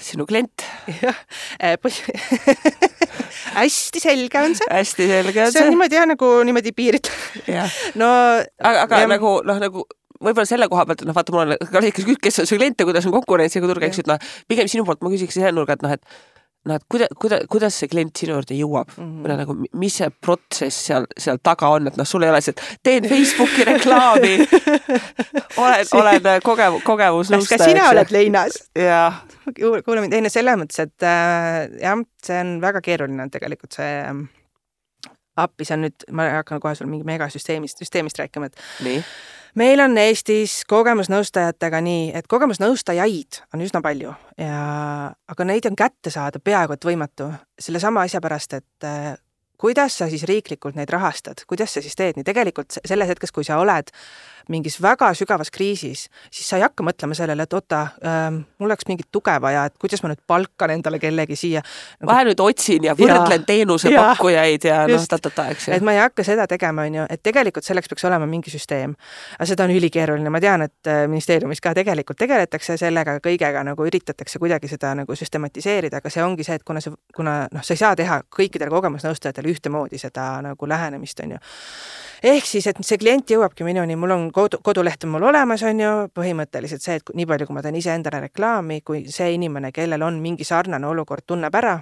sinu 0.04 0.26
klient. 0.28 0.64
jah 1.00 1.16
äh, 1.62 1.76
hästi 3.58 4.02
selge 4.02 4.40
on 4.40 4.56
see. 4.58 4.70
hästi 4.70 5.08
selge 5.10 5.42
on 5.46 5.52
see. 5.52 5.58
see 5.58 5.66
on 5.66 5.74
niimoodi 5.74 5.98
jah, 5.98 6.08
nagu 6.10 6.30
niimoodi 6.46 6.72
piiritletud. 6.76 7.52
no 8.00 8.08
aga, 8.40 8.86
aga 8.86 9.04
ja, 9.04 9.10
nagu 9.10 9.36
noh, 9.46 9.60
nagu 9.62 9.86
võib-olla 10.24 10.48
selle 10.48 10.68
koha 10.72 10.86
pealt, 10.88 11.02
et 11.02 11.08
noh, 11.08 11.16
vaata, 11.16 11.34
mul 11.34 11.54
on 11.56 11.72
ka 11.72 11.82
lõikas, 11.84 12.06
kes 12.22 12.42
on 12.42 12.48
su 12.48 12.58
klient 12.60 12.80
ja 12.80 12.86
kuidas 12.88 13.08
on 13.08 13.14
konkurentsiga 13.16 13.68
turg, 13.68 13.84
eks 13.88 14.00
ju, 14.00 14.06
et 14.06 14.12
noh, 14.12 14.30
pigem 14.50 14.70
sinu 14.70 14.86
poolt 14.88 15.02
ma 15.04 15.12
küsiks 15.12 15.36
selle 15.36 15.52
nurga, 15.56 15.76
et 15.76 15.84
noh, 15.84 15.96
et 15.96 16.02
et 16.72 16.84
kuida-, 16.88 17.08
kuida-, 17.20 17.40
kuidas 17.50 17.76
see 17.78 17.90
klient 17.92 18.16
sinu 18.16 18.36
juurde 18.36 18.56
jõuab 18.56 18.92
mm 18.94 19.02
-hmm. 19.02 19.24
või 19.24 19.30
noh, 19.30 19.40
nagu 19.42 19.56
mis 19.82 19.96
see 20.00 20.08
protsess 20.24 20.86
seal, 20.88 21.08
seal 21.20 21.40
taga 21.42 21.68
on, 21.76 21.90
et 21.90 21.98
noh, 22.00 22.08
sul 22.08 22.24
ei 22.24 22.32
ole 22.32 22.40
see, 22.44 22.54
et 22.56 22.80
teen 22.82 23.08
Facebooki 23.08 23.66
reklaami 23.68 24.32
olen, 25.64 25.92
olen 26.00 26.30
kogev-, 26.46 26.80
kogemusnõustaja. 26.84 27.58
kas 27.58 27.68
sina 27.68 27.90
oled 27.90 28.14
leinas? 28.16 28.56
jah. 28.78 29.20
kuule 29.84 30.00
mind, 30.00 30.16
ei 30.16 30.24
no 30.24 30.32
selles 30.32 30.58
mõttes, 30.60 30.80
et 30.80 31.02
äh, 31.04 31.68
jah, 31.82 32.00
see 32.24 32.40
on 32.40 32.56
väga 32.64 32.80
keeruline 32.80 33.28
tegelikult 33.30 33.76
see 33.76 33.92
äh, 34.00 34.24
appi, 35.36 35.68
see 35.68 35.76
on 35.76 35.88
nüüd, 35.88 36.08
ma 36.16 36.30
hakkan 36.40 36.62
kohe 36.62 36.74
sul 36.78 36.88
mingi 36.88 37.04
megasüsteemist, 37.04 37.84
süsteemist 37.84 38.18
rääkima, 38.18 38.48
et 38.52 38.68
nii 38.86 39.00
meil 39.54 39.80
on 39.80 39.98
Eestis 39.98 40.62
kogemusnõustajatega 40.70 41.80
nii, 41.84 42.06
et 42.16 42.28
kogemusnõustajaid 42.30 43.42
on 43.54 43.64
üsna 43.64 43.82
palju 43.84 44.14
ja 44.40 44.62
aga 45.30 45.46
neid 45.48 45.68
on 45.70 45.76
kätte 45.78 46.12
saada 46.14 46.42
peaaegu 46.42 46.76
et 46.76 46.88
võimatu 46.88 47.30
sellesama 47.60 48.06
asja 48.06 48.22
pärast, 48.24 48.58
et 48.58 48.88
kuidas 49.64 49.96
sa 49.98 50.10
siis 50.12 50.26
riiklikult 50.28 50.76
neid 50.76 50.92
rahastad, 50.92 51.40
kuidas 51.48 51.72
sa 51.72 51.80
siis 51.80 51.96
teed, 51.96 52.18
nii? 52.18 52.26
Tegelikult 52.26 52.76
selles 52.84 53.08
hetkes, 53.08 53.32
kui 53.32 53.46
sa 53.48 53.56
oled 53.62 53.88
mingis 54.52 54.76
väga 54.82 55.08
sügavas 55.16 55.48
kriisis, 55.50 56.08
siis 56.32 56.48
sa 56.48 56.58
ei 56.58 56.64
hakka 56.66 56.84
mõtlema 56.84 57.16
sellele, 57.16 57.46
et 57.46 57.54
oota 57.56 57.80
ähm,, 58.04 58.42
mul 58.60 58.68
oleks 58.68 58.84
mingit 58.90 59.08
tuge 59.12 59.32
vaja, 59.40 59.64
et 59.70 59.76
kuidas 59.80 60.02
ma 60.04 60.10
nüüd 60.10 60.20
palkan 60.28 60.74
endale 60.74 60.98
kellegi 61.00 61.36
siia. 61.38 61.62
Nagu.... 62.00 62.10
vahel 62.10 62.28
nüüd 62.28 62.42
otsin 62.44 62.84
ja 62.84 62.96
võrdlen 62.98 63.46
teenusepakkujaid 63.48 64.66
ja, 64.68 64.82
ja 64.84 64.98
noh, 64.98 65.06
ta-ta-ta, 65.08 65.46
eks 65.54 65.68
ju. 65.68 65.76
et 65.78 65.86
ma 65.86 65.94
ei 65.96 66.02
hakka 66.02 66.26
seda 66.26 66.44
tegema, 66.50 66.84
on 66.84 66.98
ju, 67.00 67.06
et 67.16 67.22
tegelikult 67.24 67.64
selleks 67.64 67.88
peaks 67.88 68.04
olema 68.08 68.28
mingi 68.28 68.52
süsteem. 68.52 68.92
aga 69.38 69.48
seda 69.48 69.64
on 69.64 69.72
ülikeeruline, 69.78 70.32
ma 70.32 70.42
tean, 70.44 70.66
et 70.68 70.92
äh, 70.92 71.04
ministeeriumis 71.08 71.64
ka 71.64 71.72
tegelikult 71.76 72.20
tegeletakse 72.20 72.76
sellega 72.80 73.16
kõigega, 73.24 73.64
nagu 73.64 73.88
üritatakse 73.88 74.42
kuidagi 74.42 74.68
seda 74.68 74.92
nagu 75.00 75.16
süstematiseerida, 75.16 76.02
aga 76.04 76.12
see 76.12 76.24
ongi 76.24 76.44
see, 76.44 76.60
et 76.60 76.68
kuna 76.68 76.84
see, 76.84 76.92
kuna 77.16 77.38
noh, 77.48 77.64
sa 77.64 77.72
ei 77.72 77.80
saa 77.80 77.96
teha 77.96 78.20
kõikidele 78.28 78.72
kogemusnõustajatele 78.76 79.53
ühtemoodi 79.54 80.00
seda 80.00 80.26
nagu 80.44 80.68
lähenemist, 80.68 81.22
on 81.24 81.36
ju. 81.36 81.38
ehk 82.34 82.46
siis, 82.48 82.66
et 82.70 82.80
see 82.82 83.00
klient 83.00 83.30
jõuabki 83.30 83.66
minuni, 83.66 83.96
mul 84.00 84.14
on 84.14 84.28
kodu, 84.34 84.60
koduleht 84.64 85.06
on 85.06 85.14
mul 85.14 85.28
olemas, 85.30 85.64
on 85.64 85.80
ju, 85.80 85.94
põhimõtteliselt 86.14 86.84
see, 86.84 87.00
et 87.00 87.14
nii 87.14 87.26
palju, 87.30 87.48
kui 87.48 87.56
ma 87.56 87.64
teen 87.64 87.80
iseendale 87.80 88.24
reklaami, 88.28 88.80
kui 88.84 89.04
see 89.12 89.34
inimene, 89.38 89.72
kellel 89.72 90.02
on 90.06 90.20
mingi 90.22 90.46
sarnane 90.48 90.88
olukord, 90.90 91.26
tunneb 91.26 91.54
ära, 91.54 91.78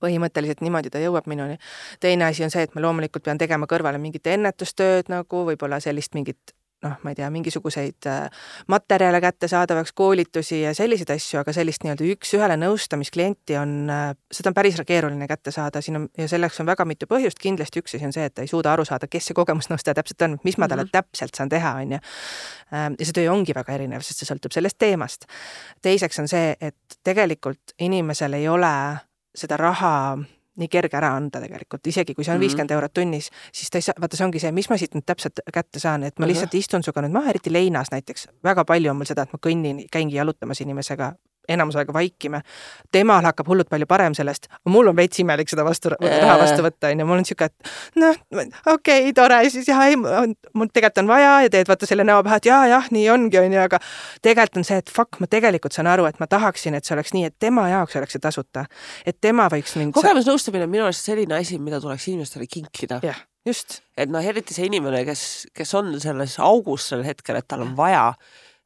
põhimõtteliselt 0.00 0.62
niimoodi 0.64 0.90
ta 0.90 1.02
jõuab 1.02 1.28
minuni. 1.30 1.58
teine 2.00 2.24
asi 2.30 2.44
on 2.44 2.50
see, 2.50 2.62
et 2.62 2.74
ma 2.74 2.84
loomulikult 2.86 3.24
pean 3.24 3.38
tegema 3.38 3.68
kõrvale 3.70 3.98
mingit 3.98 4.26
ennetustööd 4.26 5.12
nagu 5.12 5.44
võib-olla 5.50 5.80
sellist 5.80 6.14
mingit 6.14 6.54
noh, 6.84 6.96
ma 7.02 7.12
ei 7.12 7.18
tea, 7.18 7.28
mingisuguseid 7.32 8.08
äh, 8.08 8.46
materjale 8.72 9.20
kättesaadavaks, 9.20 9.92
koolitusi 9.96 10.62
ja 10.62 10.72
selliseid 10.74 11.12
asju, 11.14 11.40
aga 11.42 11.52
sellist 11.52 11.84
nii-öelda 11.84 12.06
üks-ühele 12.14 12.56
nõustamisklienti 12.60 13.56
on, 13.60 13.74
äh, 13.92 14.06
seda 14.32 14.52
on 14.52 14.56
päris 14.56 14.80
keeruline 14.86 15.28
kätte 15.28 15.52
saada, 15.54 15.82
siin 15.84 16.00
on 16.00 16.08
ja 16.18 16.28
selleks 16.30 16.60
on 16.62 16.70
väga 16.70 16.86
mitu 16.88 17.08
põhjust, 17.10 17.40
kindlasti 17.42 17.82
üks 17.82 17.96
asi 17.98 18.08
on 18.08 18.16
see, 18.16 18.26
et 18.30 18.36
ta 18.36 18.46
ei 18.46 18.50
suuda 18.50 18.72
aru 18.72 18.86
saada, 18.88 19.10
kes 19.10 19.30
see 19.30 19.36
kogemusnõustaja 19.36 19.98
täpselt 20.00 20.26
on, 20.26 20.38
mis 20.44 20.58
ma 20.58 20.68
talle 20.68 20.86
mm 20.86 20.92
-hmm. 20.92 21.10
täpselt 21.12 21.36
saan 21.36 21.52
teha, 21.52 21.74
on 21.82 21.92
ju. 21.92 22.00
Ähm, 22.72 22.98
ja 22.98 23.04
see 23.04 23.18
töö 23.20 23.32
ongi 23.32 23.54
väga 23.54 23.76
erinev, 23.76 24.00
sest 24.06 24.24
see 24.24 24.32
sõltub 24.32 24.52
sellest 24.56 24.78
teemast. 24.78 25.26
teiseks 25.82 26.18
on 26.18 26.28
see, 26.28 26.56
et 26.60 26.98
tegelikult 27.04 27.74
inimesel 27.78 28.32
ei 28.32 28.48
ole 28.48 28.96
seda 29.34 29.56
raha 29.56 30.18
nii 30.56 30.68
kerge 30.68 30.96
ära 30.96 31.12
anda 31.16 31.40
tegelikult, 31.40 31.86
isegi 31.86 32.14
kui 32.14 32.24
see 32.24 32.32
on 32.32 32.38
Mhm. 32.38 32.44
viiskümmend 32.46 32.70
eurot 32.70 32.92
tunnis, 32.92 33.30
siis 33.52 33.70
ta 33.70 33.78
ei 33.78 33.82
saa, 33.82 33.94
vaata, 34.00 34.16
see 34.16 34.24
ongi 34.26 34.40
see, 34.40 34.52
mis 34.52 34.68
ma 34.70 34.76
siit 34.76 34.94
nüüd 34.94 35.06
täpselt 35.06 35.40
kätte 35.52 35.78
saan, 35.80 36.02
et 36.02 36.18
ma 36.18 36.24
Ahah. 36.24 36.32
lihtsalt 36.34 36.54
istun 36.54 36.82
sinuga 36.82 37.02
nüüd 37.02 37.12
maha, 37.12 37.30
eriti 37.30 37.52
leinas 37.52 37.90
näiteks. 37.90 38.28
väga 38.44 38.64
palju 38.64 38.90
on 38.90 38.96
mul 38.96 39.04
seda, 39.06 39.22
et 39.22 39.32
ma 39.32 39.38
kõnnin, 39.38 39.86
käingi 39.90 40.16
jalutamas 40.16 40.60
inimesega, 40.60 41.14
enamus 41.50 41.78
aega 41.80 41.94
vaikime. 41.94 42.42
temal 42.92 43.24
hakkab 43.26 43.48
hullult 43.50 43.70
palju 43.70 43.88
parem 43.90 44.14
sellest, 44.16 44.48
mul 44.70 44.90
on 44.90 44.96
veits 44.96 45.20
imelik 45.22 45.50
seda 45.50 45.64
vastu, 45.66 45.92
raha 46.00 46.36
vastu 46.40 46.64
võtta, 46.64 46.90
onju, 46.92 47.06
mul 47.08 47.22
on 47.22 47.28
siuke, 47.28 47.50
et 47.50 47.72
noh, 48.00 48.16
okei 48.34 48.74
okay,, 48.74 49.14
tore, 49.16 49.40
siis 49.52 49.68
jah, 49.68 49.82
ei, 49.88 49.98
mul 49.98 50.70
tegelikult 50.72 51.02
on 51.04 51.10
vaja 51.10 51.32
ja 51.44 51.52
teed 51.52 51.70
vaata 51.70 51.88
selle 51.88 52.06
näo 52.06 52.22
pähe, 52.26 52.40
et 52.40 52.50
jaa, 52.50 52.62
jah, 52.70 52.90
nii 52.94 53.06
ongi, 53.12 53.40
onju, 53.42 53.60
aga 53.62 53.80
tegelikult 54.22 54.60
on 54.62 54.68
see, 54.68 54.80
et 54.82 54.92
fuck, 54.92 55.20
ma 55.22 55.30
tegelikult 55.30 55.76
saan 55.76 55.90
aru, 55.90 56.06
et 56.10 56.20
ma 56.22 56.28
tahaksin, 56.30 56.76
et 56.78 56.86
see 56.86 56.96
oleks 56.96 57.14
nii, 57.16 57.30
et 57.30 57.36
tema 57.42 57.66
jaoks 57.70 57.98
oleks 58.00 58.16
see 58.16 58.24
tasuta. 58.24 58.66
et 59.06 59.18
tema 59.20 59.48
võiks 59.52 59.76
mind 59.78 59.94
kogemusnõustamine 59.96 60.66
on 60.66 60.72
minu 60.72 60.86
arust 60.86 61.06
selline 61.08 61.38
asi, 61.38 61.58
mida 61.62 61.80
tuleks 61.82 62.08
inimestele 62.12 62.46
kinkida. 62.50 63.00
jah, 63.06 63.20
just. 63.46 63.80
et 63.96 64.10
noh, 64.12 64.24
eriti 64.24 64.56
see 64.56 64.68
inimene, 64.70 65.04
kes, 65.08 65.24
kes 65.56 65.74
on 65.78 65.92
selles 66.02 66.38
augus 66.42 66.90
sel 66.92 67.04
hetkel, 67.06 67.40
et 67.40 67.48
tal 67.48 67.64
on 67.66 67.76
vaja, 67.78 68.10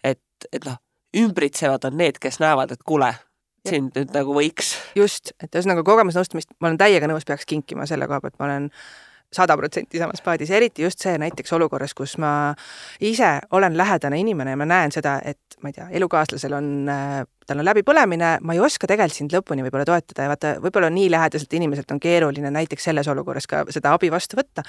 et, 0.04 0.22
et 0.52 0.64
noh, 0.68 0.78
ümbritsevad 1.20 1.86
on 1.88 1.96
need, 2.00 2.20
kes 2.22 2.40
näevad, 2.42 2.74
et 2.74 2.82
kuule, 2.86 3.12
sind 3.68 3.96
nüüd 3.96 4.12
nagu 4.14 4.36
võiks. 4.36 4.74
just, 4.98 5.32
et 5.40 5.54
ühesõnaga 5.54 5.84
kogemusnõustamist 5.86 6.52
ma 6.60 6.70
olen 6.70 6.80
täiega 6.80 7.08
nõus, 7.10 7.26
peaks 7.28 7.48
kinkima 7.48 7.86
selle 7.88 8.08
koha 8.10 8.20
pealt, 8.24 8.38
ma 8.38 8.48
olen 8.50 8.70
sada 9.34 9.56
protsenti 9.58 9.98
samas 9.98 10.22
paadis, 10.22 10.50
eriti 10.54 10.84
just 10.84 11.02
see 11.02 11.16
näiteks 11.18 11.52
olukorras, 11.56 11.94
kus 11.96 12.16
ma 12.22 12.54
ise 13.02 13.38
olen 13.56 13.76
lähedane 13.76 14.18
inimene 14.20 14.54
ja 14.54 14.60
ma 14.60 14.66
näen 14.68 14.94
seda, 14.94 15.16
et 15.24 15.58
ma 15.62 15.72
ei 15.72 15.78
tea, 15.78 15.88
elukaaslasel 15.98 16.54
on, 16.54 16.68
tal 17.46 17.62
on 17.62 17.66
läbipõlemine, 17.66 18.36
ma 18.44 18.54
ei 18.54 18.62
oska 18.62 18.86
tegelikult 18.90 19.18
sind 19.18 19.34
lõpuni 19.34 19.64
võib-olla 19.66 19.88
toetada 19.88 20.26
ja 20.26 20.32
vaata, 20.32 20.52
võib-olla 20.62 20.92
nii 20.94 21.10
lähedaselt 21.12 21.58
inimeselt 21.58 21.90
on 21.94 22.02
keeruline 22.02 22.52
näiteks 22.54 22.90
selles 22.90 23.10
olukorras 23.10 23.50
ka 23.50 23.64
seda 23.74 23.96
abi 23.96 24.12
vastu 24.14 24.38
võtta 24.38 24.64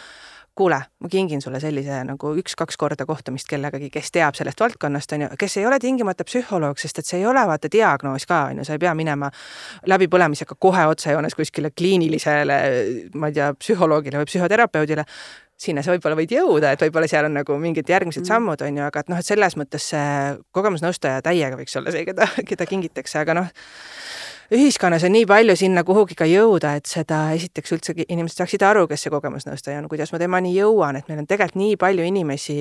kuule, 0.56 0.80
ma 1.00 1.10
kingin 1.12 1.42
sulle 1.44 1.60
sellise 1.60 2.02
nagu 2.08 2.32
üks-kaks 2.40 2.78
korda 2.80 3.06
kohtumist 3.06 3.50
kellegagi, 3.52 3.90
kes 3.94 4.12
teab 4.16 4.38
sellest 4.38 4.62
valdkonnast, 4.64 5.16
on 5.16 5.26
ju, 5.26 5.30
kes 5.40 5.58
ei 5.60 5.68
ole 5.68 5.80
tingimata 5.84 6.24
psühholoog, 6.28 6.80
sest 6.82 7.02
et 7.02 7.10
see 7.10 7.20
ei 7.22 7.26
ole 7.30 7.44
vaata 7.48 7.72
diagnoos 7.72 8.28
ka, 8.30 8.46
on 8.52 8.62
ju, 8.62 8.68
sa 8.68 8.78
ei 8.78 8.84
pea 8.84 8.94
minema 8.98 9.32
läbipõlemisega 9.92 10.58
kohe 10.60 10.86
otsejoones 10.92 11.36
kuskile 11.36 11.74
kliinilisele, 11.76 12.60
ma 13.20 13.32
ei 13.32 13.40
tea, 13.40 13.50
psühholoogile 13.60 14.22
või 14.22 14.32
psühhoterapeudile 14.32 15.06
sinna 15.60 15.84
sa 15.84 15.94
võib-olla 15.94 16.18
võid 16.20 16.34
jõuda, 16.36 16.74
et 16.76 16.82
võib-olla 16.84 17.08
seal 17.08 17.30
on 17.30 17.38
nagu 17.40 17.58
mingid 17.60 17.88
järgmised 17.90 18.24
mm. 18.24 18.28
sammud, 18.28 18.64
on 18.66 18.80
ju, 18.80 18.84
aga 18.90 19.04
et 19.04 19.12
noh, 19.12 19.20
et 19.22 19.28
selles 19.28 19.56
mõttes 19.60 19.88
see 19.94 20.08
kogemusnõustaja 20.56 21.24
täiega 21.24 21.56
võiks 21.60 21.76
olla 21.80 21.94
see, 21.96 22.04
keda, 22.10 22.28
keda 22.50 22.68
kingitakse, 22.68 23.22
aga 23.22 23.38
noh, 23.40 23.54
ühiskonnas 24.54 25.06
on 25.08 25.16
nii 25.16 25.25
palju 25.30 25.56
sinna 25.58 25.84
kuhugi 25.88 26.18
ka 26.18 26.28
jõuda, 26.30 26.75
et 26.78 26.90
seda 26.90 27.22
esiteks 27.36 27.75
üldse 27.75 27.96
inimesed 28.06 28.42
saaksid 28.42 28.66
aru, 28.68 28.86
kes 28.90 29.06
see 29.06 29.14
kogemusnõustaja 29.14 29.82
on, 29.82 29.90
kuidas 29.92 30.14
ma 30.14 30.22
temani 30.22 30.54
jõuan, 30.56 31.00
et 31.00 31.10
meil 31.10 31.24
on 31.24 31.30
tegelikult 31.30 31.62
nii 31.62 31.80
palju 31.82 32.06
inimesi, 32.06 32.58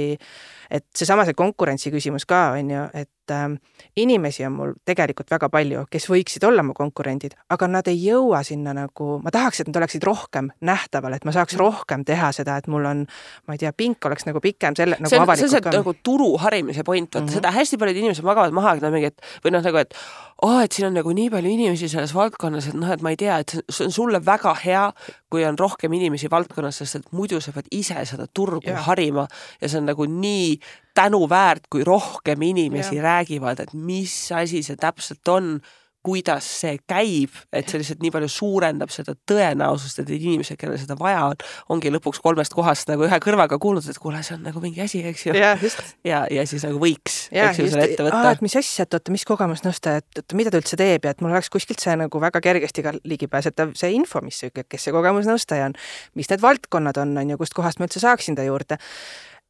et 0.71 0.87
seesama 0.97 1.27
see 1.29 1.37
konkurentsi 1.37 1.93
küsimus 1.95 2.27
ka 2.29 2.47
on 2.57 2.73
ju, 2.73 2.87
et 2.95 3.24
ähm, 3.31 3.57
inimesi 3.97 4.45
on 4.47 4.53
mul 4.53 4.75
tegelikult 4.85 5.31
väga 5.31 5.49
palju, 5.53 5.87
kes 5.91 6.09
võiksid 6.11 6.45
olla 6.49 6.63
mu 6.67 6.75
konkurendid, 6.77 7.35
aga 7.55 7.69
nad 7.71 7.89
ei 7.89 7.99
jõua 8.03 8.43
sinna 8.45 8.75
nagu, 8.77 9.19
ma 9.25 9.33
tahaks, 9.35 9.63
et 9.63 9.71
nad 9.71 9.81
oleksid 9.83 10.05
rohkem 10.05 10.51
nähtaval, 10.61 11.17
et 11.17 11.25
ma 11.25 11.33
saaks 11.33 11.57
rohkem 11.61 12.05
teha 12.05 12.33
seda, 12.37 12.59
et 12.61 12.69
mul 12.69 12.85
on, 12.91 13.05
ma 13.47 13.57
ei 13.57 13.63
tea, 13.63 13.73
pink 13.73 14.05
oleks 14.05 14.29
nagu 14.29 14.43
pikem 14.45 14.77
selle 14.77 14.99
nagu 14.99 15.09
on, 15.09 15.13
see 15.13 15.21
on 15.21 15.27
avalikult 15.27 15.55
see 15.55 15.79
nagu 15.79 15.97
turu 16.03 16.31
harimise 16.43 16.85
point, 16.85 17.09
vaata 17.15 17.25
mm 17.25 17.29
-hmm. 17.29 17.35
seda 17.35 17.51
hästi 17.51 17.79
paljud 17.79 17.97
inimesed 17.97 18.25
magavad 18.25 18.53
maha, 18.53 18.75
et 18.75 18.83
nad 18.83 18.93
mingi, 18.93 19.07
et 19.07 19.21
või 19.45 19.55
noh, 19.55 19.63
nagu 19.63 19.77
et 19.77 19.95
aa 20.43 20.49
oh,, 20.49 20.63
et 20.63 20.73
siin 20.73 20.89
on 20.89 20.95
nagu 20.95 21.13
nii 21.13 21.31
palju 21.31 21.51
inimesi 21.51 21.89
selles 21.89 22.15
valdkonnas, 22.15 22.67
et 22.69 22.75
noh, 22.75 22.91
et 22.91 23.03
ma 23.03 23.11
ei 23.11 23.17
tea, 23.17 23.39
et 23.39 23.57
see 23.69 23.87
on 23.87 23.93
sulle 23.93 24.21
väga 24.25 24.55
hea, 24.65 24.93
kui 25.31 25.45
on 25.45 25.59
rohkem 25.59 25.93
inimesi 25.93 26.31
valdkonnas, 26.31 26.79
sest 26.83 26.97
et 27.01 27.13
muidu 27.13 27.41
sa 27.41 27.53
pead 27.53 27.71
ise 27.71 28.05
seda 28.05 28.27
turgu 28.27 28.61
Jah. 28.67 28.87
harima 28.89 29.27
ja 29.61 29.69
see 29.69 29.79
on 29.79 29.87
nagu 29.87 30.07
nii 30.07 30.59
tänuväärt, 30.95 31.67
kui 31.71 31.85
rohkem 31.85 32.43
inimesi 32.43 32.97
Jah. 32.97 33.05
räägivad, 33.05 33.61
et 33.61 33.75
mis 33.75 34.15
asi 34.33 34.63
see 34.63 34.77
täpselt 34.81 35.29
on 35.29 35.59
kuidas 36.05 36.45
see 36.61 36.77
käib, 36.89 37.33
et 37.55 37.71
see 37.71 37.81
lihtsalt 37.81 38.03
nii 38.05 38.13
palju 38.13 38.29
suurendab 38.29 38.93
seda 38.93 39.15
tõenäosust, 39.31 40.03
et 40.03 40.11
need 40.13 40.27
inimesed, 40.27 40.59
kellel 40.61 40.77
seda 40.81 40.99
vaja 41.01 41.23
on, 41.31 41.41
ongi 41.73 41.93
lõpuks 41.95 42.21
kolmest 42.25 42.53
kohast 42.57 42.91
nagu 42.93 43.07
ühe 43.07 43.19
kõrvaga 43.25 43.57
kuulnud, 43.61 43.87
et 43.89 44.01
kuule, 44.01 44.21
see 44.27 44.37
on 44.37 44.45
nagu 44.45 44.61
mingi 44.61 44.85
asi, 44.85 45.01
eks 45.09 45.27
ju. 45.31 45.37
just 45.65 45.81
ja, 46.05 46.25
ja 46.33 46.45
siis 46.49 46.67
nagu 46.69 46.81
võiks, 46.83 47.19
ja 47.33 47.49
eks 47.49 47.63
ju, 47.63 47.71
selle 47.73 47.89
ette 47.89 48.05
võtta. 48.05 48.37
et 48.37 48.45
mis 48.45 48.59
asja, 48.61 48.85
et 48.85 48.99
oota, 49.01 49.17
mis 49.17 49.25
kogemusnõustaja, 49.33 50.05
et 50.05 50.23
oota, 50.23 50.37
mida 50.37 50.53
ta 50.53 50.61
üldse 50.61 50.79
teeb 50.81 51.09
ja 51.09 51.17
et 51.17 51.25
mul 51.25 51.33
oleks 51.33 51.49
kuskilt 51.55 51.81
see 51.81 51.97
nagu 51.97 52.21
väga 52.21 52.45
kergesti 52.45 52.85
ka 52.85 52.93
ligipääsetav 53.01 53.73
see 53.79 53.95
info, 53.97 54.21
mis, 54.25 54.45
kes 54.53 54.89
see 54.89 54.95
kogemusnõustaja 54.95 55.71
on, 55.71 55.79
mis 56.21 56.29
need 56.29 56.45
valdkonnad 56.45 57.01
on, 57.01 57.17
on 57.23 57.33
ju, 57.33 57.41
kustkohast 57.41 57.81
ma 57.81 57.89
üldse 57.89 58.05
saaksin 58.05 58.37
ta 58.37 58.45
juurde. 58.45 58.77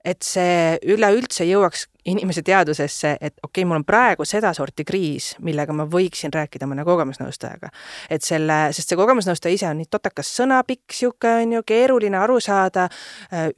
Et 0.05 0.23
see 0.25 0.79
üleüldse 0.85 1.47
jõuaks 1.49 1.89
inimese 2.05 2.43
teadvusesse, 2.43 3.17
et 3.21 3.35
okei 3.43 3.63
okay,, 3.63 3.69
mul 3.69 3.81
on 3.81 3.85
praegu 3.85 4.25
sedasorti 4.29 4.85
kriis, 4.85 5.35
millega 5.45 5.73
ma 5.77 5.87
võiksin 5.91 6.33
rääkida 6.35 6.69
mõne 6.69 6.85
kogemusnõustajaga. 6.85 7.71
et 8.11 8.23
selle, 8.23 8.59
sest 8.77 8.93
see 8.93 8.99
kogemusnõustaja 8.99 9.55
ise 9.55 9.69
on 9.71 9.81
nii 9.81 9.89
totakas 9.91 10.31
sõnapikk, 10.37 10.93
sihuke 10.93 11.33
on 11.43 11.57
ju 11.59 11.63
keeruline 11.67 12.19
aru 12.19 12.41
saada. 12.41 12.89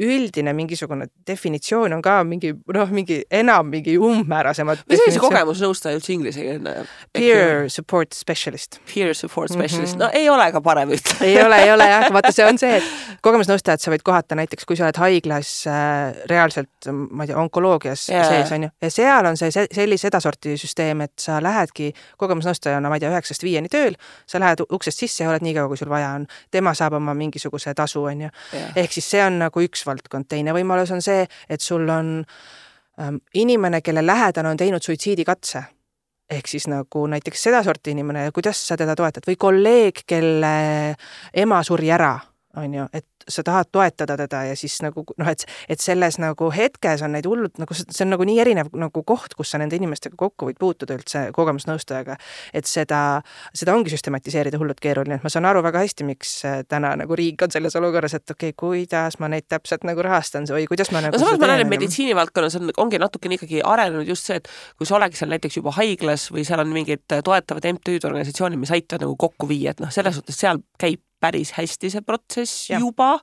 üldine 0.02 0.52
mingisugune 0.52 1.08
definitsioon 1.26 1.92
on 1.92 2.02
ka 2.02 2.22
mingi 2.24 2.52
noh, 2.74 2.90
mingi 2.90 3.22
enam 3.30 3.70
mingi 3.70 3.96
umbmäärasemad. 3.98 4.84
mis 4.88 5.02
oli 5.04 5.16
see 5.16 5.24
kogemusnõustaja 5.24 5.98
üldse 5.98 6.12
inglisekeelne? 6.12 6.76
Peer 7.12 7.70
support 7.70 8.14
specialist. 8.14 8.80
Peer 8.92 9.14
support 9.14 9.52
specialist 9.52 9.96
mm, 9.96 10.00
-hmm. 10.00 10.14
no 10.14 10.20
ei 10.20 10.30
ole 10.30 10.50
ka 10.52 10.60
parem 10.60 10.94
ütelda 10.94 11.26
ei 11.26 11.42
ole, 11.42 11.56
ei 11.62 11.72
ole 11.72 11.88
jah, 11.90 12.06
vaata, 12.12 12.32
see 12.32 12.46
on 12.46 12.58
see, 12.58 12.78
et 12.78 13.18
kogemusnõustajat 13.26 13.82
sa 13.82 13.92
võid 13.92 14.04
kohata 14.06 14.38
näiteks, 14.38 14.64
kui 14.68 14.78
sa 14.78 14.86
oled 14.86 15.00
haiglas 15.00 15.52
äh, 15.70 16.14
reaalselt, 16.30 16.90
ma 17.10 17.24
ei 17.24 17.32
tea, 17.32 17.38
onkoloogias 17.40 18.08
Jaa. 18.08 18.35
Sees 18.36 18.52
on 18.56 18.66
ju, 18.66 18.70
ja 18.82 18.90
seal 18.90 19.26
on 19.26 19.36
see 19.40 19.50
se- 19.50 19.66
sellise 19.74 20.06
sedasorti 20.06 20.56
süsteem, 20.60 21.00
et 21.06 21.12
sa 21.18 21.38
lähedki 21.42 21.92
kogemusnõustajana, 22.20 22.88
ma 22.88 22.96
ei 22.98 23.04
tea, 23.04 23.10
üheksast 23.14 23.42
viieni 23.42 23.68
tööl, 23.72 23.96
sa 24.26 24.40
lähed 24.42 24.62
uksest 24.70 24.98
sisse 25.04 25.24
ja 25.24 25.30
oled 25.30 25.42
nii 25.42 25.54
kaua, 25.56 25.68
kui 25.68 25.76
sul 25.80 25.90
vaja 25.90 26.10
on. 26.18 26.26
tema 26.50 26.74
saab 26.74 26.92
oma 27.00 27.14
mingisuguse 27.14 27.74
tasu, 27.74 28.04
on 28.04 28.20
ju. 28.26 28.28
Ehk 28.76 28.92
siis 28.92 29.10
see 29.10 29.22
on 29.24 29.38
nagu 29.38 29.60
üks 29.60 29.86
valdkond, 29.86 30.28
teine 30.28 30.52
võimalus 30.52 30.92
on 30.92 31.02
see, 31.02 31.26
et 31.48 31.60
sul 31.60 31.88
on 31.88 32.24
ähm, 33.00 33.16
inimene, 33.34 33.80
kelle 33.80 34.06
lähedane 34.06 34.48
on 34.48 34.56
teinud 34.56 34.82
suitsiidikatse. 34.82 35.62
Ehk 36.30 36.48
siis 36.50 36.66
nagu 36.66 37.06
näiteks 37.06 37.42
sedasorti 37.42 37.90
inimene, 37.94 38.30
kuidas 38.34 38.58
sa 38.68 38.76
teda 38.76 38.96
toetad? 38.98 39.22
Või 39.28 39.36
kolleeg, 39.38 40.00
kelle 40.06 40.94
ema 41.34 41.62
suri 41.62 41.90
ära, 41.94 42.16
on 42.56 42.74
ju, 42.74 42.86
et 42.92 43.06
sa 43.28 43.42
tahad 43.42 43.70
toetada 43.72 44.16
teda 44.16 44.42
ja 44.50 44.56
siis 44.56 44.78
nagu 44.84 45.04
noh, 45.18 45.28
et, 45.30 45.44
et 45.68 45.82
selles 45.82 46.18
nagu 46.22 46.50
hetkes 46.54 47.02
on 47.02 47.14
neid 47.16 47.26
hullult 47.28 47.58
nagu 47.62 47.74
see 47.76 48.04
on 48.04 48.12
nagu 48.14 48.26
nii 48.28 48.38
erinev 48.42 48.70
nagu 48.78 49.02
koht, 49.06 49.34
kus 49.38 49.52
sa 49.52 49.60
nende 49.60 49.78
inimestega 49.78 50.16
kokku 50.18 50.50
võid 50.50 50.58
puutuda 50.60 50.96
üldse 50.96 51.26
kogemusnõustajaga. 51.36 52.16
et 52.54 52.68
seda, 52.70 53.22
seda 53.54 53.74
ongi 53.74 53.92
süstematiseerida 53.94 54.60
hullult 54.60 54.80
keeruline, 54.82 55.18
et 55.18 55.26
ma 55.26 55.32
saan 55.32 55.48
aru 55.48 55.62
väga 55.66 55.82
hästi, 55.84 56.06
miks 56.08 56.36
äh, 56.46 56.60
täna 56.68 56.94
nagu 56.98 57.18
riik 57.18 57.42
on 57.42 57.54
selles 57.54 57.76
olukorras, 57.78 58.14
et 58.14 58.30
okei 58.30 58.52
okay,, 58.54 58.58
kuidas 58.62 59.18
ma 59.22 59.30
neid 59.32 59.48
täpselt 59.48 59.86
nagu 59.88 60.04
rahastan 60.04 60.46
või 60.50 60.68
kuidas 60.70 60.92
ma 60.94 61.02
nagu 61.04 61.16
no 61.16 61.22
samas 61.24 61.40
ma 61.42 61.50
näen, 61.50 61.64
et 61.64 61.68
ju. 61.68 61.72
meditsiinivaldkonnas 61.74 62.58
on, 62.60 62.74
ongi 62.84 63.00
natukene 63.02 63.38
ikkagi 63.38 63.62
arenenud 63.64 64.08
just 64.08 64.30
see, 64.30 64.38
et 64.40 64.50
kui 64.78 64.88
sa 64.88 64.98
oledki 65.00 65.18
seal 65.18 65.32
näiteks 65.34 65.58
juba 65.60 65.74
haiglas 65.78 66.28
või 66.34 66.46
seal 66.46 66.62
on 66.62 66.72
mingid 66.74 67.04
toetavad 67.10 67.66
MTÜ-d, 67.76 68.06
organisatsioonid, 68.08 68.60
mis 68.60 68.74
aitavad 68.74 69.06
nagu 69.06 69.18
kokku 69.26 69.48
viia, 69.50 69.74
et 69.74 69.82
noh, 69.82 69.92
selles 69.92 70.20
suhtes 70.20 70.38
seal 70.44 70.62
käib 70.80 71.02
päris 71.26 71.52
hästi 71.58 71.92
see 71.92 72.06
protsess 72.06 72.70
Jah. 72.70 72.80
juba, 72.80 73.16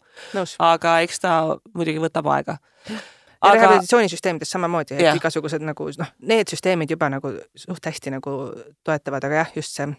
aga 0.60 1.00
eks 1.07 1.24
ta 1.24 1.33
muidugi 1.74 2.03
võtab 2.03 2.31
aega. 2.36 2.60
ja 2.91 3.01
aga 3.43 3.60
rehabilitatsioonisüsteemides 3.60 4.51
samamoodi, 4.55 4.95
et 4.95 5.07
Jah. 5.07 5.19
igasugused 5.19 5.63
nagu 5.63 5.89
noh, 6.00 6.15
need 6.29 6.51
süsteemid 6.51 6.91
juba 6.91 7.10
nagu 7.12 7.33
suht 7.55 7.91
hästi 7.91 8.17
nagu 8.17 8.38
toetavad, 8.83 9.27
aga 9.27 9.43
jah, 9.43 9.55
just 9.55 9.75
see 9.75 9.89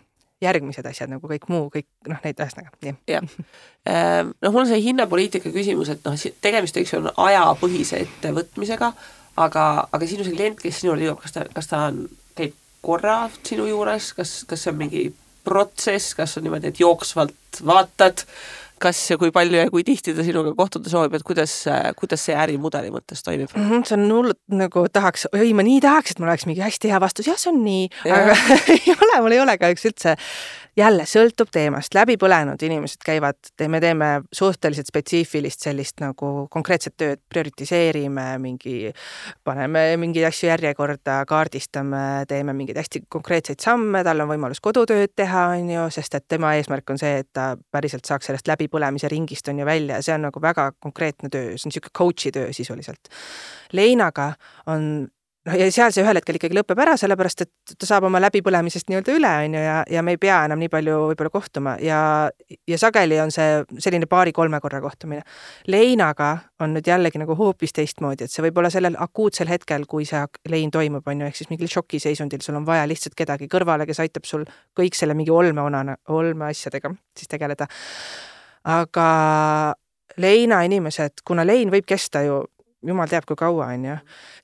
järgmised 0.45 0.87
asjad 0.89 1.13
nagu 1.13 1.29
kõik 1.29 1.47
muu, 1.53 1.69
kõik 1.73 1.87
noh, 2.11 2.21
neid 2.25 2.41
ühesõnaga, 2.41 2.73
nii. 2.85 2.95
Ehm, 3.89 4.33
noh, 4.43 4.51
mul 4.51 4.65
on 4.65 4.71
see 4.71 4.83
hinnapoliitika 4.85 5.53
küsimus, 5.55 5.93
et 5.93 6.05
noh, 6.07 6.17
tegemist, 6.45 6.77
eks 6.81 6.95
ju, 6.95 7.01
on 7.03 7.11
ajapõhise 7.29 8.03
ettevõtmisega, 8.05 8.91
aga, 9.45 9.65
aga 9.93 10.11
sinu 10.11 10.27
see 10.27 10.37
klient, 10.37 10.61
kes 10.61 10.81
sinu 10.81 10.93
juurde 10.93 11.09
jõuab, 11.09 11.23
kas 11.23 11.37
ta, 11.37 11.47
kas 11.55 11.71
ta 11.71 11.85
on, 11.91 12.03
käib 12.39 12.57
korra 12.85 13.19
sinu 13.43 13.69
juures, 13.71 14.13
kas, 14.19 14.37
kas 14.49 14.65
see 14.65 14.75
on 14.75 14.81
mingi 14.83 15.05
protsess, 15.45 16.17
kas 16.19 16.39
on 16.39 16.47
niimoodi, 16.47 16.73
et 16.73 16.83
jooksvalt 16.83 17.37
vaatad, 17.67 18.25
kas 18.83 18.99
ja 19.11 19.17
kui 19.21 19.31
palju 19.35 19.61
ja 19.61 19.71
kui 19.73 19.85
tihti 19.87 20.15
ta 20.17 20.25
sinuga 20.27 20.53
kohtuda 20.59 20.91
soovib, 20.91 21.15
et 21.17 21.25
kuidas, 21.27 21.53
kuidas 21.99 22.25
see 22.27 22.35
ärimudeli 22.37 22.91
mõttes 22.95 23.23
toimib? 23.25 23.53
mm. 23.55 23.71
-hmm, 23.71 23.87
see 23.89 23.99
on 23.99 24.11
hullult 24.11 24.41
nagu 24.51 24.87
tahaks, 24.93 25.29
oi, 25.33 25.53
ma 25.57 25.67
nii 25.67 25.81
tahaks, 25.85 26.15
et 26.15 26.21
mul 26.21 26.33
oleks 26.33 26.47
mingi 26.51 26.65
hästi 26.65 26.93
hea 26.93 27.01
vastus, 27.01 27.31
jah, 27.31 27.39
see 27.41 27.53
on 27.53 27.63
nii, 27.65 27.89
aga 28.11 28.37
ei 28.77 28.97
ole, 28.99 29.23
mul 29.23 29.37
ei 29.39 29.43
ole 29.47 29.59
kahjuks 29.63 29.89
üldse 29.93 30.17
jälle 30.77 31.05
sõltub 31.07 31.51
teemast, 31.55 31.95
läbi 31.95 32.17
põlenud 32.21 32.63
inimesed 32.67 33.03
käivad, 33.05 33.39
me 33.71 33.81
teeme 33.81 34.09
suhteliselt 34.35 34.89
spetsiifilist 34.91 35.65
sellist 35.67 36.03
nagu 36.03 36.47
konkreetset 36.51 36.97
tööd, 36.99 37.23
prioritiseerime 37.31 38.27
mingi, 38.43 38.91
paneme 39.47 39.85
mingeid 40.01 40.27
asju 40.29 40.51
järjekorda, 40.51 41.21
kaardistame, 41.31 42.25
teeme 42.29 42.57
mingeid 42.57 42.79
hästi 42.83 43.05
konkreetseid 43.09 43.63
samme, 43.65 44.03
tal 44.07 44.25
on 44.25 44.31
võimalus 44.35 44.63
kodutööd 44.65 45.15
teha, 45.17 45.47
on 45.55 45.71
ju, 45.71 45.87
sest 45.95 46.19
et 46.19 46.29
tema 46.29 46.55
eesmärk 46.59 46.95
on 46.95 47.01
see, 47.01 47.23
et 47.23 47.31
ta 47.33 47.53
päriselt 47.75 48.07
saaks 48.09 48.31
sellest 48.31 48.51
läbipõlemise 48.51 49.11
ringist 49.13 49.49
on 49.49 49.63
ju 49.63 49.69
välja. 49.69 50.01
Ja 50.01 50.09
see 50.09 50.19
on 50.19 50.27
nagu 50.29 50.43
väga 50.43 50.73
konkreetne 50.83 51.31
töö, 51.31 51.55
see 51.55 51.69
on 51.69 51.75
niisugune 51.75 51.99
coach'i 51.99 52.35
töö 52.35 52.53
sisuliselt. 52.57 53.13
Leinaga 53.73 54.33
on 54.71 55.07
noh, 55.49 55.57
ja 55.59 55.67
seal 55.73 55.93
see 55.95 56.03
ühel 56.05 56.19
hetkel 56.19 56.39
ikkagi 56.39 56.57
lõpeb 56.57 56.81
ära, 56.85 56.95
sellepärast 57.01 57.45
et 57.45 57.75
ta 57.79 57.89
saab 57.89 58.07
oma 58.09 58.21
läbipõlemisest 58.23 58.89
nii-öelda 58.91 59.17
üle, 59.17 59.33
on 59.47 59.57
ju, 59.57 59.63
ja, 59.65 59.77
ja 59.97 60.03
me 60.07 60.15
ei 60.15 60.21
pea 60.21 60.41
enam 60.49 60.61
nii 60.63 60.71
palju 60.73 60.97
võib-olla 61.11 61.33
kohtuma 61.35 61.75
ja, 61.85 62.01
ja 62.71 62.79
sageli 62.81 63.19
on 63.23 63.33
see 63.35 63.61
selline 63.83 64.09
paari-kolme 64.11 64.61
korra 64.65 64.81
kohtumine. 64.85 65.25
leinaga 65.71 66.31
on 66.65 66.77
nüüd 66.77 66.89
jällegi 66.89 67.21
nagu 67.21 67.37
hoopis 67.39 67.77
teistmoodi, 67.77 68.27
et 68.27 68.33
see 68.33 68.45
võib 68.47 68.63
olla 68.63 68.73
sellel 68.73 68.99
akuutsel 69.07 69.51
hetkel, 69.53 69.87
kui 69.91 70.09
see 70.09 70.23
lein 70.51 70.73
toimub, 70.75 71.07
on 71.09 71.25
ju, 71.25 71.31
ehk 71.31 71.41
siis 71.41 71.53
mingil 71.53 71.71
šokiseisundil, 71.73 72.45
sul 72.45 72.61
on 72.61 72.69
vaja 72.69 72.89
lihtsalt 72.89 73.17
kedagi 73.19 73.51
kõrvale, 73.53 73.89
kes 73.89 74.01
aitab 74.05 74.29
sul 74.29 74.47
kõik 74.79 74.97
selle 74.97 75.17
mingi 75.19 75.35
olmeonana, 75.35 75.99
olmeasjadega 76.15 76.95
siis 77.19 77.31
tegeleda. 77.31 77.69
aga 78.65 79.09
leina 80.17 80.63
inimesed, 80.65 81.21
kuna 81.27 81.45
lein 81.47 81.73
võib 81.73 81.87
kesta 81.89 82.23
ju 82.25 82.43
jumal 82.87 83.09
teab, 83.11 83.27
kui 83.29 83.37
kaua, 83.39 83.69
on 83.75 83.85
ju, 83.89 83.95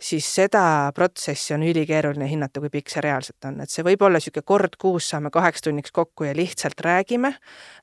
siis 0.01 0.27
seda 0.35 0.63
protsessi 0.95 1.55
on 1.55 1.65
ülikeeruline 1.67 2.29
hinnata, 2.31 2.63
kui 2.63 2.73
pikk 2.73 2.93
see 2.93 3.03
reaalselt 3.05 3.49
on, 3.49 3.61
et 3.65 3.73
see 3.73 3.85
võib 3.87 4.03
olla 4.07 4.21
niisugune 4.21 4.47
kord 4.47 4.77
kuus 4.81 5.11
saame 5.13 5.33
kaheks 5.35 5.65
tunniks 5.67 5.95
kokku 5.95 6.29
ja 6.29 6.35
lihtsalt 6.37 6.81
räägime. 6.85 7.33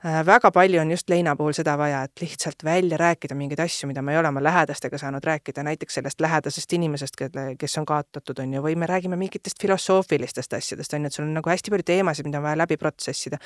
Äh, 0.05 0.19
väga 0.25 0.51
palju 0.55 0.81
on 0.81 0.91
just 0.93 1.09
leina 1.09 1.35
puhul 1.39 1.55
seda 1.57 1.77
vaja, 1.79 2.03
et 2.07 2.23
lihtsalt 2.23 2.65
välja 2.67 2.99
rääkida 3.01 3.37
mingeid 3.37 3.61
asju, 3.63 3.89
mida 3.91 4.01
ma 4.01 4.15
ei 4.15 4.21
ole 4.21 4.31
oma 4.33 4.43
lähedastega 4.43 4.99
saanud 5.01 5.23
rääkida, 5.23 5.65
näiteks 5.67 5.99
sellest 5.99 6.21
lähedasest 6.21 6.77
inimesest, 6.77 7.17
kelle, 7.19 7.47
kes 7.59 7.77
on 7.81 7.87
kaotatud, 7.89 8.43
on 8.43 8.57
ju, 8.57 8.63
või 8.65 8.77
me 8.79 8.89
räägime 8.89 9.19
mingitest 9.19 9.61
filosoofilistest 9.61 10.57
asjadest, 10.57 10.93
on 10.93 11.05
ju, 11.05 11.11
et 11.11 11.19
sul 11.19 11.27
on 11.27 11.35
nagu 11.39 11.53
hästi 11.53 11.73
palju 11.73 11.89
teemasid, 11.93 12.29
mida 12.29 12.41
on 12.41 12.49
vaja 12.49 12.63
läbi 12.63 12.77
protsessida. 12.77 13.37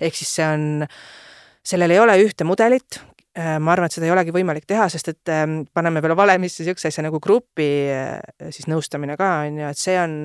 ehk 0.00 0.14
siis 0.14 0.34
see 0.38 0.46
on 0.46 0.86
sellel 1.68 1.92
ei 1.92 2.00
ole 2.00 2.16
ühte 2.22 2.46
mudelit, 2.48 3.00
ma 3.38 3.72
arvan, 3.74 3.86
et 3.86 3.94
seda 3.94 4.08
ei 4.08 4.14
olegi 4.14 4.34
võimalik 4.34 4.66
teha, 4.68 4.88
sest 4.90 5.12
et 5.12 5.32
ähm, 5.32 5.60
paneme 5.74 6.02
veel 6.02 6.16
valemisse 6.18 6.64
niisuguse 6.64 6.90
asja 6.90 7.04
nagu 7.06 7.20
grupi 7.22 7.68
äh, 7.92 8.18
siis 8.50 8.66
nõustamine 8.70 9.18
ka, 9.20 9.30
on 9.46 9.60
ju, 9.62 9.72
et 9.72 9.80
see 9.80 9.98
on 10.00 10.16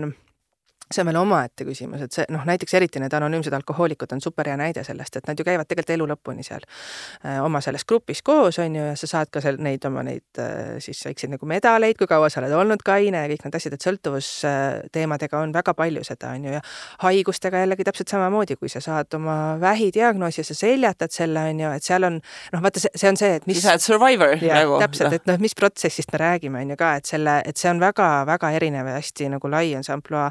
see 0.94 1.04
on 1.04 1.10
veel 1.10 1.20
omaette 1.22 1.66
küsimus, 1.68 2.04
et 2.06 2.16
see 2.16 2.26
noh, 2.34 2.44
näiteks 2.48 2.78
eriti 2.78 3.02
need 3.02 3.14
anonüümsed 3.18 3.54
alkohoolikud 3.58 4.16
on 4.16 4.22
super 4.24 4.48
hea 4.50 4.58
näide 4.60 4.84
sellest, 4.86 5.18
et 5.20 5.30
nad 5.30 5.40
ju 5.40 5.46
käivad 5.48 5.70
tegelikult 5.70 5.94
elu 5.96 6.08
lõpuni 6.14 6.46
seal 6.46 6.64
äh, 6.64 7.40
oma 7.44 7.62
selles 7.64 7.86
grupis 7.90 8.24
koos, 8.26 8.60
on 8.64 8.78
ju, 8.78 8.86
ja 8.92 8.96
sa 9.00 9.10
saad 9.10 9.32
ka 9.34 9.42
seal 9.44 9.60
neid 9.64 9.86
oma 9.90 10.04
neid 10.06 10.42
äh, 10.42 10.78
siis 10.84 11.02
väikseid 11.08 11.34
nagu 11.36 11.50
medaleid, 11.50 11.98
kui 12.00 12.10
kaua 12.10 12.30
sa 12.34 12.42
oled 12.42 12.56
olnud 12.58 12.84
kaine 12.86 13.26
ja 13.26 13.32
kõik 13.32 13.48
need 13.48 13.58
asjad, 13.60 13.78
et 13.78 13.88
sõltuvusteemadega 13.88 15.42
on 15.42 15.54
väga 15.56 15.76
palju 15.78 16.06
seda, 16.08 16.34
on 16.38 16.48
ju, 16.48 16.56
ja 16.58 16.64
haigustega 17.04 17.64
jällegi 17.64 17.88
täpselt 17.88 18.14
samamoodi, 18.14 18.58
kui 18.60 18.72
sa 18.72 18.82
saad 18.84 19.14
oma 19.18 19.38
vähidiagnoosi 19.62 20.42
ja 20.42 20.48
sa 20.48 20.58
seljatad 20.58 21.14
selle, 21.14 21.48
on 21.52 21.64
ju, 21.66 21.74
et 21.78 21.88
seal 21.88 22.08
on 22.10 22.20
noh, 22.20 22.64
vaata, 22.64 22.84
see 22.86 23.10
on 23.10 23.20
see, 23.20 23.34
et 23.40 23.48
mis 23.50 23.62
sa 23.64 23.76
oled 23.76 23.86
survivor 23.86 24.38
ja, 24.40 24.62
nagu. 24.62 24.80
täpselt, 24.84 25.18
et 25.20 25.28
noh, 25.30 25.40
mis 25.44 25.56
protsessist 25.58 26.14
me 26.14 26.22
räägime, 26.22 26.64
on 26.64 26.74
ju 26.74 26.80
ka, 26.80 26.94
et 27.00 27.10
selle, 27.10 27.40
et 27.48 27.60
see 27.60 27.72
on 27.72 27.82
väga-väga 27.84 28.54
erinev 28.60 28.90
ja 28.92 28.98
hästi 29.00 29.30
nagu 29.34 29.52
lai 29.52 29.74
on 29.78 29.86
see 29.86 29.96
ampluaa 29.96 30.30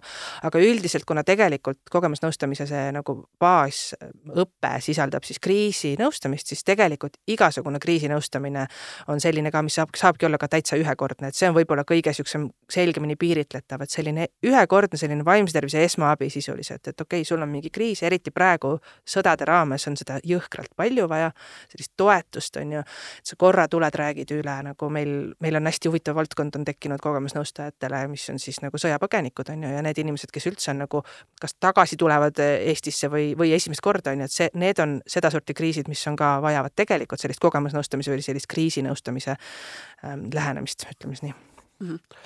aga 0.53 0.61
üldiselt, 0.61 1.07
kuna 1.09 1.25
tegelikult 1.25 1.81
kogemusnõustamise 1.93 2.67
see 2.69 2.91
nagu 2.93 3.15
baasõpe 3.41 4.73
sisaldab 4.85 5.25
siis 5.25 5.41
kriisinõustamist, 5.43 6.53
siis 6.53 6.65
tegelikult 6.69 7.17
igasugune 7.33 7.81
kriisinõustamine 7.81 8.67
on 9.13 9.23
selline 9.23 9.51
ka, 9.55 9.63
mis 9.65 9.79
saab, 9.81 9.95
saabki 9.97 10.29
olla 10.29 10.41
ka 10.41 10.51
täitsa 10.53 10.77
ühekordne, 10.81 11.31
et 11.33 11.39
see 11.39 11.49
on 11.49 11.57
võib-olla 11.57 11.87
kõige 11.89 12.13
niisugusem 12.13 12.49
selgemini 12.71 13.17
piiritletav, 13.17 13.85
et 13.85 13.95
selline 13.95 14.29
ühekordne 14.45 15.01
selline 15.01 15.25
vaimse 15.25 15.57
tervise 15.57 15.81
esmaabi 15.87 16.29
sisuliselt, 16.33 16.85
et 16.85 17.01
okei 17.01 17.23
okay,, 17.23 17.29
sul 17.29 17.41
on 17.41 17.49
mingi 17.49 17.73
kriis, 17.73 18.03
eriti 18.05 18.31
praegu 18.35 18.75
sõdade 19.09 19.49
raames 19.49 19.89
on 19.89 19.97
seda 19.97 20.19
jõhkralt 20.27 20.75
palju 20.77 21.09
vaja, 21.09 21.33
sellist 21.73 21.95
toetust, 21.97 22.61
on 22.61 22.77
ju, 22.77 22.85
et 22.85 23.33
sa 23.33 23.39
korra 23.41 23.65
tuled, 23.73 23.97
räägid 24.03 24.37
üle, 24.37 24.59
nagu 24.69 24.91
meil, 24.93 25.17
meil 25.41 25.61
on 25.61 25.71
hästi 25.71 25.89
huvitav 25.89 26.19
valdkond 26.21 26.61
on 26.61 26.69
tekkinud 26.69 27.01
kogemusnõustajatele, 27.03 28.05
mis 28.13 28.29
on 28.33 28.41
siis 28.43 28.61
nagu 28.65 28.79
sõjapõgenikud, 28.81 29.55
on 29.55 29.67
ju, 29.67 29.73
ja 29.77 29.83
need 29.85 30.05
inimesed, 30.05 30.33
kes 30.35 30.42
üldse 30.51 30.71
on 30.73 30.83
nagu 30.85 31.03
kas 31.41 31.55
tagasi 31.61 31.99
tulevad 32.01 32.39
eh, 32.43 32.69
Eestisse 32.73 33.11
või, 33.13 33.33
või 33.39 33.53
esimest 33.57 33.83
korda, 33.85 34.15
on 34.15 34.25
ju, 34.25 34.31
et 34.31 34.35
see, 34.35 34.49
need 34.59 34.81
on 34.83 34.99
sedasorti 35.07 35.55
kriisid, 35.59 35.91
mis 35.91 36.03
on 36.11 36.17
ka, 36.19 36.35
vajavad 36.45 36.75
tegelikult 36.77 37.23
sellist 37.23 37.43
kogemusnõustamise 37.43 38.15
või 38.15 38.25
sellist 38.25 38.51
kriisinõustamise 38.53 39.37
ähm, 39.37 40.27
lähenemist, 40.35 40.87
ütleme 40.91 41.17
siis 41.17 41.29
nii 41.29 41.35
mm. 41.35 41.89
-hmm. 41.89 42.25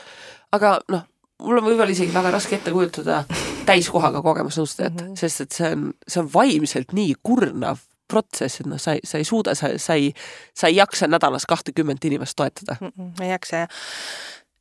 aga 0.59 0.79
noh, 0.92 1.05
mul 1.42 1.61
on 1.61 1.68
võib-olla 1.68 1.92
isegi 1.92 2.14
väga 2.14 2.33
raske 2.37 2.57
ette 2.59 2.72
kujutada 2.72 3.24
täiskohaga 3.66 4.22
kogemusnõustajat 4.22 4.94
mm, 4.94 5.07
-hmm. 5.07 5.20
sest 5.20 5.46
et 5.46 5.59
see 5.59 5.72
on, 5.72 5.92
see 6.09 6.22
on 6.22 6.33
vaimselt 6.33 6.96
nii 6.96 7.14
kurnav 7.22 7.85
protsess, 8.09 8.61
et 8.61 8.68
noh, 8.70 8.79
sa 8.79 8.94
ei, 8.94 9.00
sa 9.05 9.18
ei 9.18 9.24
suuda, 9.26 9.55
sa, 9.59 9.72
sa 9.83 9.96
ei, 9.98 10.12
sa 10.55 10.70
ei 10.70 10.76
jaksa 10.76 11.09
nädalas 11.11 11.46
kahtekümmet 11.46 12.05
inimest 12.05 12.37
toetada 12.37 12.76
mm. 12.81 12.92
-mm, 12.96 13.22
ei 13.22 13.31
jaksa 13.31 13.57
jah 13.57 13.68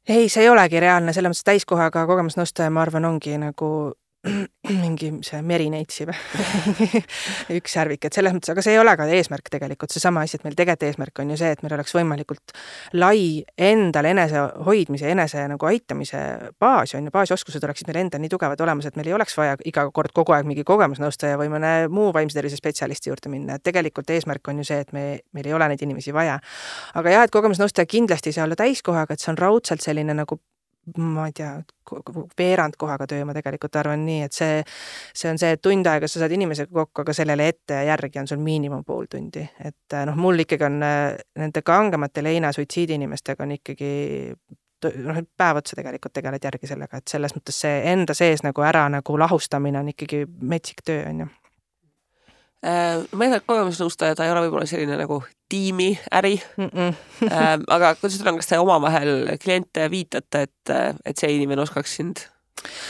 ei, 0.07 0.29
see 0.29 0.43
ei 0.43 0.49
olegi 0.49 0.79
reaalne, 0.79 1.13
selles 1.13 1.33
mõttes 1.33 1.47
täiskohaga 1.47 2.05
kogemusnõustaja, 2.09 2.69
ma 2.73 2.83
arvan, 2.85 3.05
ongi 3.09 3.37
nagu 3.41 3.69
mingi 4.25 5.11
see 5.25 5.41
merineitsi 5.45 6.05
või 6.09 6.87
üks 7.59 7.75
särvik, 7.77 8.07
et 8.07 8.17
selles 8.17 8.33
mõttes, 8.33 8.51
aga 8.53 8.63
see 8.65 8.73
ei 8.73 8.79
ole 8.81 8.95
ka 8.97 9.05
eesmärk 9.17 9.51
tegelikult, 9.53 9.93
seesama 9.93 10.23
asi, 10.25 10.39
et 10.39 10.45
meil 10.47 10.57
tegelikult 10.57 10.87
eesmärk 10.89 11.21
on 11.21 11.33
ju 11.33 11.37
see, 11.39 11.51
et 11.53 11.61
meil 11.65 11.75
oleks 11.77 11.93
võimalikult 11.95 12.55
lai 12.97 13.43
endal 13.57 14.09
enesehoidmise, 14.09 15.11
enese 15.13 15.45
nagu 15.51 15.69
aitamise 15.69 16.23
baas 16.61 16.95
on 16.97 17.05
ju, 17.05 17.13
baasoskused 17.13 17.67
oleksid 17.67 17.91
meil 17.91 18.01
endal 18.05 18.23
nii 18.23 18.33
tugevad 18.33 18.65
olemas, 18.65 18.89
et 18.89 18.97
meil 18.99 19.11
ei 19.11 19.17
oleks 19.17 19.37
vaja 19.37 19.59
iga 19.67 19.85
kord 19.95 20.15
kogu 20.15 20.35
aeg 20.35 20.49
mingi 20.49 20.65
kogemusnõustaja 20.67 21.37
või 21.41 21.51
mõne 21.53 21.75
muu 21.93 22.09
vaimse 22.15 22.37
tervise 22.39 22.57
spetsialisti 22.59 23.13
juurde 23.13 23.31
minna, 23.33 23.59
et 23.59 23.65
tegelikult 23.65 24.09
eesmärk 24.15 24.49
on 24.49 24.63
ju 24.63 24.67
see, 24.71 24.81
et 24.85 24.93
me, 24.95 25.05
meil 25.37 25.51
ei 25.51 25.57
ole 25.57 25.69
neid 25.71 25.85
inimesi 25.85 26.15
vaja. 26.15 26.39
aga 26.97 27.15
jah, 27.17 27.27
et 27.27 27.35
kogemusnõustaja 27.35 27.89
kindlasti 27.89 28.33
ei 28.33 28.39
saa 28.39 28.49
olla 28.49 28.57
täiskohaga, 28.59 29.13
et 29.13 29.21
see 29.21 29.33
on 29.35 29.41
raudselt 29.41 29.85
selline 29.85 30.17
nagu 30.17 30.39
ma 30.97 31.25
ei 31.29 31.33
tea, 31.35 31.51
veerand 32.37 32.77
kohaga 32.77 33.07
töö, 33.09 33.25
ma 33.25 33.33
tegelikult 33.35 33.77
arvan 33.79 34.03
nii, 34.05 34.25
et 34.27 34.35
see, 34.35 34.59
see 35.13 35.31
on 35.31 35.39
see, 35.41 35.53
et 35.55 35.61
tund 35.63 35.87
aega 35.89 36.09
sa 36.09 36.21
saad 36.21 36.35
inimesega 36.35 36.71
kokku, 36.73 37.05
aga 37.05 37.15
sellele 37.17 37.47
ette 37.53 37.79
ja 37.79 37.87
järgi 37.93 38.21
on 38.21 38.29
sul 38.29 38.43
miinimum 38.43 38.83
pool 38.85 39.09
tundi. 39.11 39.45
et 39.59 39.97
noh, 40.09 40.19
mul 40.19 40.45
ikkagi 40.45 40.67
on 40.67 40.77
nende 40.81 41.65
kangemate 41.65 42.23
leina 42.23 42.51
suitsiidiinimestega 42.55 43.43
on 43.43 43.55
ikkagi 43.57 43.93
noh, 45.05 45.23
päev 45.37 45.61
otsa 45.61 45.79
tegelikult 45.79 46.13
tegeled 46.13 46.43
järgi 46.49 46.69
sellega, 46.69 47.01
et 47.01 47.15
selles 47.15 47.33
mõttes 47.37 47.63
see 47.65 47.81
enda 47.93 48.17
sees 48.17 48.45
nagu 48.45 48.65
ära 48.65 48.87
nagu 48.93 49.17
lahustamine 49.19 49.81
on 49.81 49.91
ikkagi 49.95 50.25
metsik 50.41 50.85
töö, 50.85 51.01
on 51.09 51.25
ju 51.25 51.33
Äh, 51.33 51.44
ma 52.63 53.25
eeldan, 53.25 53.39
et 53.39 53.47
kogemusnõustaja, 53.47 54.15
ta 54.17 54.25
ei 54.25 54.31
ole 54.33 54.45
võib-olla 54.45 54.65
selline 54.69 54.97
nagu 54.97 55.19
tiimiäri 55.49 56.35
mm. 56.57 56.69
-mm. 56.71 57.65
aga 57.75 57.95
kuidas 57.99 58.17
teil 58.17 58.31
on, 58.31 58.39
kas 58.41 58.49
te 58.49 58.59
omavahel 58.59 59.35
kliente 59.43 59.89
viitate, 59.91 60.47
et, 60.47 60.73
et 61.05 61.17
see 61.17 61.35
inimene 61.35 61.61
oskaks 61.61 61.99
sind 61.99 62.25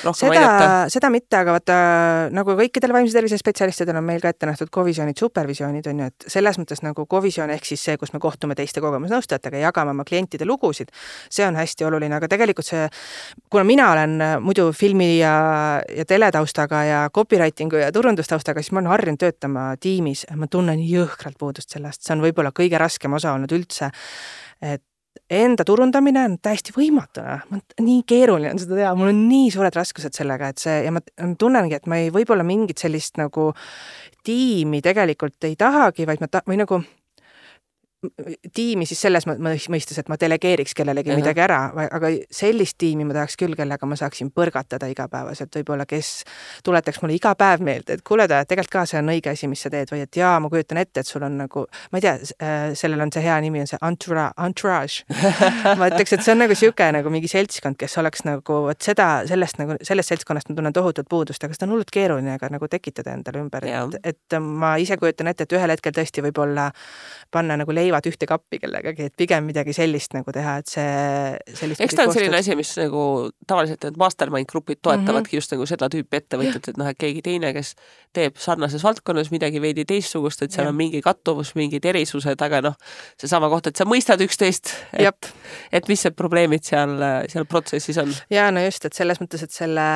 rohkem 0.05 0.29
seda, 0.29 0.41
aidata? 0.41 0.67
seda 0.93 1.09
mitte, 1.13 1.37
aga 1.39 1.55
vaata 1.55 1.77
nagu 2.35 2.55
kõikidel 2.59 2.93
vaimse 2.95 3.15
tervise 3.15 3.39
spetsialistidel 3.39 3.97
on 3.99 4.05
meil 4.05 4.21
ka 4.23 4.31
ette 4.31 4.47
nähtud 4.49 4.69
kovisioonid, 4.73 5.17
supervisioonid 5.19 5.89
on 5.91 6.03
ju, 6.03 6.09
et 6.11 6.27
selles 6.31 6.59
mõttes 6.61 6.83
nagu 6.85 7.07
kovisioon 7.09 7.53
ehk 7.55 7.67
siis 7.67 7.83
see, 7.87 7.97
kus 8.01 8.13
me 8.13 8.21
kohtume 8.23 8.57
teiste 8.57 8.83
kogemusnõustajatega, 8.83 9.63
jagame 9.65 9.95
oma 9.95 10.05
klientide 10.07 10.47
lugusid, 10.47 10.93
see 11.33 11.47
on 11.47 11.57
hästi 11.59 11.87
oluline, 11.89 12.17
aga 12.19 12.29
tegelikult 12.31 12.69
see, 12.69 12.85
kuna 13.51 13.65
mina 13.67 13.89
olen 13.95 14.15
muidu 14.45 14.69
filmi 14.75 15.15
ja, 15.17 15.35
ja 15.89 16.07
teletaustaga 16.07 16.83
ja 16.85 17.03
copywriting'u 17.15 17.81
ja 17.81 17.91
turundustaustaga, 17.95 18.63
siis 18.63 18.75
ma 18.75 18.83
olen 18.83 18.93
harjunud 18.93 19.21
töötama 19.25 19.67
tiimis, 19.81 20.27
ma 20.37 20.49
tunnen 20.51 20.81
jõhkralt 20.85 21.39
puudust 21.41 21.73
sellest, 21.75 22.05
see 22.05 22.15
on 22.15 22.25
võib-olla 22.25 22.53
kõige 22.55 22.79
raskem 22.81 23.17
osa 23.17 23.33
olnud 23.35 23.51
üldse 23.55 23.91
et 24.61 24.83
enda 25.29 25.65
turundamine 25.65 26.23
on 26.29 26.35
täiesti 26.43 26.73
võimatu, 26.75 27.23
noh, 27.51 27.61
nii 27.81 28.03
keeruline 28.07 28.53
on 28.53 28.61
seda 28.61 28.77
teha, 28.77 28.91
mul 28.97 29.09
on 29.09 29.23
nii 29.29 29.49
suured 29.53 29.75
raskused 29.75 30.13
sellega, 30.13 30.51
et 30.51 30.61
see 30.61 30.83
ja 30.85 30.93
ma 30.93 31.01
tunnengi, 31.41 31.79
et 31.79 31.89
ma 31.89 31.97
ei, 32.01 32.11
võib-olla 32.13 32.45
mingit 32.45 32.81
sellist 32.83 33.17
nagu 33.21 33.51
tiimi 34.25 34.83
tegelikult 34.85 35.49
ei 35.49 35.57
tahagi, 35.57 36.05
vaid 36.09 36.21
ma 36.21 36.29
ta-, 36.29 36.45
või 36.45 36.61
nagu 36.61 36.81
tiimi 38.53 38.85
siis 38.85 39.01
selles 39.01 39.25
mõistes, 39.27 39.99
et 39.99 40.09
ma 40.09 40.17
delegeeriks 40.19 40.73
kellelegi 40.77 41.11
-huh. 41.11 41.19
midagi 41.21 41.41
ära, 41.41 41.59
aga 41.85 42.11
sellist 42.31 42.77
tiimi 42.77 43.05
ma 43.05 43.13
tahaks 43.13 43.37
küll, 43.39 43.55
kellega 43.55 43.85
ma 43.85 43.95
saaksin 43.99 44.31
põrgatada 44.31 44.89
igapäevaselt, 44.91 45.55
võib-olla 45.55 45.85
kes 45.85 46.23
tuletaks 46.63 47.01
mulle 47.01 47.15
iga 47.15 47.35
päev 47.35 47.63
meelde, 47.65 47.93
et 47.93 48.01
kuule, 48.01 48.27
tegelikult 48.27 48.71
ka 48.71 48.85
see 48.85 48.99
on 48.99 49.11
õige 49.13 49.31
asi, 49.31 49.47
mis 49.47 49.61
sa 49.61 49.69
teed 49.69 49.91
või 49.91 50.01
et 50.05 50.15
jaa, 50.15 50.39
ma 50.39 50.49
kujutan 50.49 50.77
ette, 50.81 50.99
et 50.99 51.07
sul 51.07 51.23
on 51.23 51.37
nagu, 51.37 51.65
ma 51.91 51.97
ei 51.99 52.05
tea, 52.05 52.15
äh, 52.41 52.73
sellel 52.73 53.01
on 53.01 53.11
see 53.13 53.23
hea 53.23 53.37
nimi, 53.41 53.61
on 53.63 53.67
see 53.67 53.79
entourage, 53.81 54.33
entourage. 54.45 55.03
ma 55.79 55.89
ütleks, 55.91 56.13
et 56.13 56.25
see 56.25 56.33
on 56.35 56.41
nagu 56.43 56.55
niisugune 56.55 56.91
nagu 56.99 57.13
mingi 57.13 57.29
seltskond, 57.31 57.77
kes 57.79 57.97
oleks 58.01 58.25
nagu 58.27 58.61
vot 58.67 58.81
seda, 58.81 59.09
sellest 59.29 59.59
nagu, 59.61 59.77
sellest 59.85 60.13
seltskonnast 60.13 60.49
ma 60.49 60.55
tunnen 60.59 60.75
tohutut 60.75 61.09
puudust, 61.09 61.43
aga 61.43 61.57
seda 61.57 61.67
on 61.67 61.75
hullult 61.75 61.91
keeruline 61.93 62.37
ka 62.41 62.49
nagu 62.53 62.69
tekitada 62.71 63.15
endale 63.15 63.43
ümber, 63.43 63.67
et, 63.69 63.99
et 64.13 64.39
ma 64.39 64.75
ise 64.81 64.97
kujutan 65.01 65.31
ette, 65.31 65.47
et 65.47 65.57
ühel 65.57 65.73
hetkel 65.73 65.95
tõesti 65.95 66.23
võib-olla 66.25 66.69
panna 67.31 67.57
nagu 67.59 67.73
leivad 67.95 68.09
ühte 68.09 68.27
kappi 68.27 68.59
kellegagi, 68.59 69.07
et 69.09 69.15
pigem 69.17 69.45
midagi 69.47 69.73
sellist 69.75 70.13
nagu 70.15 70.31
teha, 70.33 70.57
et 70.61 70.71
see 70.71 71.55
sellist 71.59 71.83
eks 71.83 71.95
ta 71.95 72.05
on 72.05 72.13
selline 72.13 72.39
asi, 72.39 72.55
mis 72.57 72.73
nagu 72.79 73.29
tavaliselt 73.47 73.83
need 73.85 73.99
mastermind 73.99 74.49
grupid 74.49 74.81
toetavadki 74.81 75.31
mm 75.31 75.31
-hmm. 75.31 75.35
just 75.35 75.51
nagu 75.51 75.65
seda 75.65 75.89
tüüpi 75.89 76.19
ettevõtjat, 76.19 76.69
et 76.69 76.77
noh, 76.77 76.87
et 76.87 76.97
keegi 76.97 77.21
teine, 77.21 77.53
kes 77.53 77.75
teeb 78.13 78.37
sarnases 78.37 78.83
valdkonnas 78.83 79.31
midagi 79.31 79.61
veidi 79.61 79.85
teistsugust, 79.85 80.41
et 80.41 80.51
seal 80.51 80.65
ja. 80.65 80.69
on 80.69 80.75
mingi 80.75 81.01
kattuvus, 81.01 81.55
mingid 81.55 81.85
erisused, 81.85 82.41
aga 82.41 82.61
noh, 82.61 82.75
seesama 83.19 83.49
koht, 83.49 83.67
et 83.67 83.75
sa 83.75 83.85
mõistad 83.85 84.21
üksteist, 84.21 84.73
et, 84.93 85.31
et 85.71 85.87
mis 85.87 86.03
need 86.03 86.15
probleemid 86.15 86.63
seal, 86.63 86.97
seal 87.27 87.45
protsessis 87.45 87.97
on. 87.97 88.13
ja 88.29 88.51
no 88.51 88.63
just, 88.65 88.85
et 88.85 88.93
selles 88.93 89.21
mõttes, 89.21 89.43
et 89.43 89.51
selle 89.51 89.87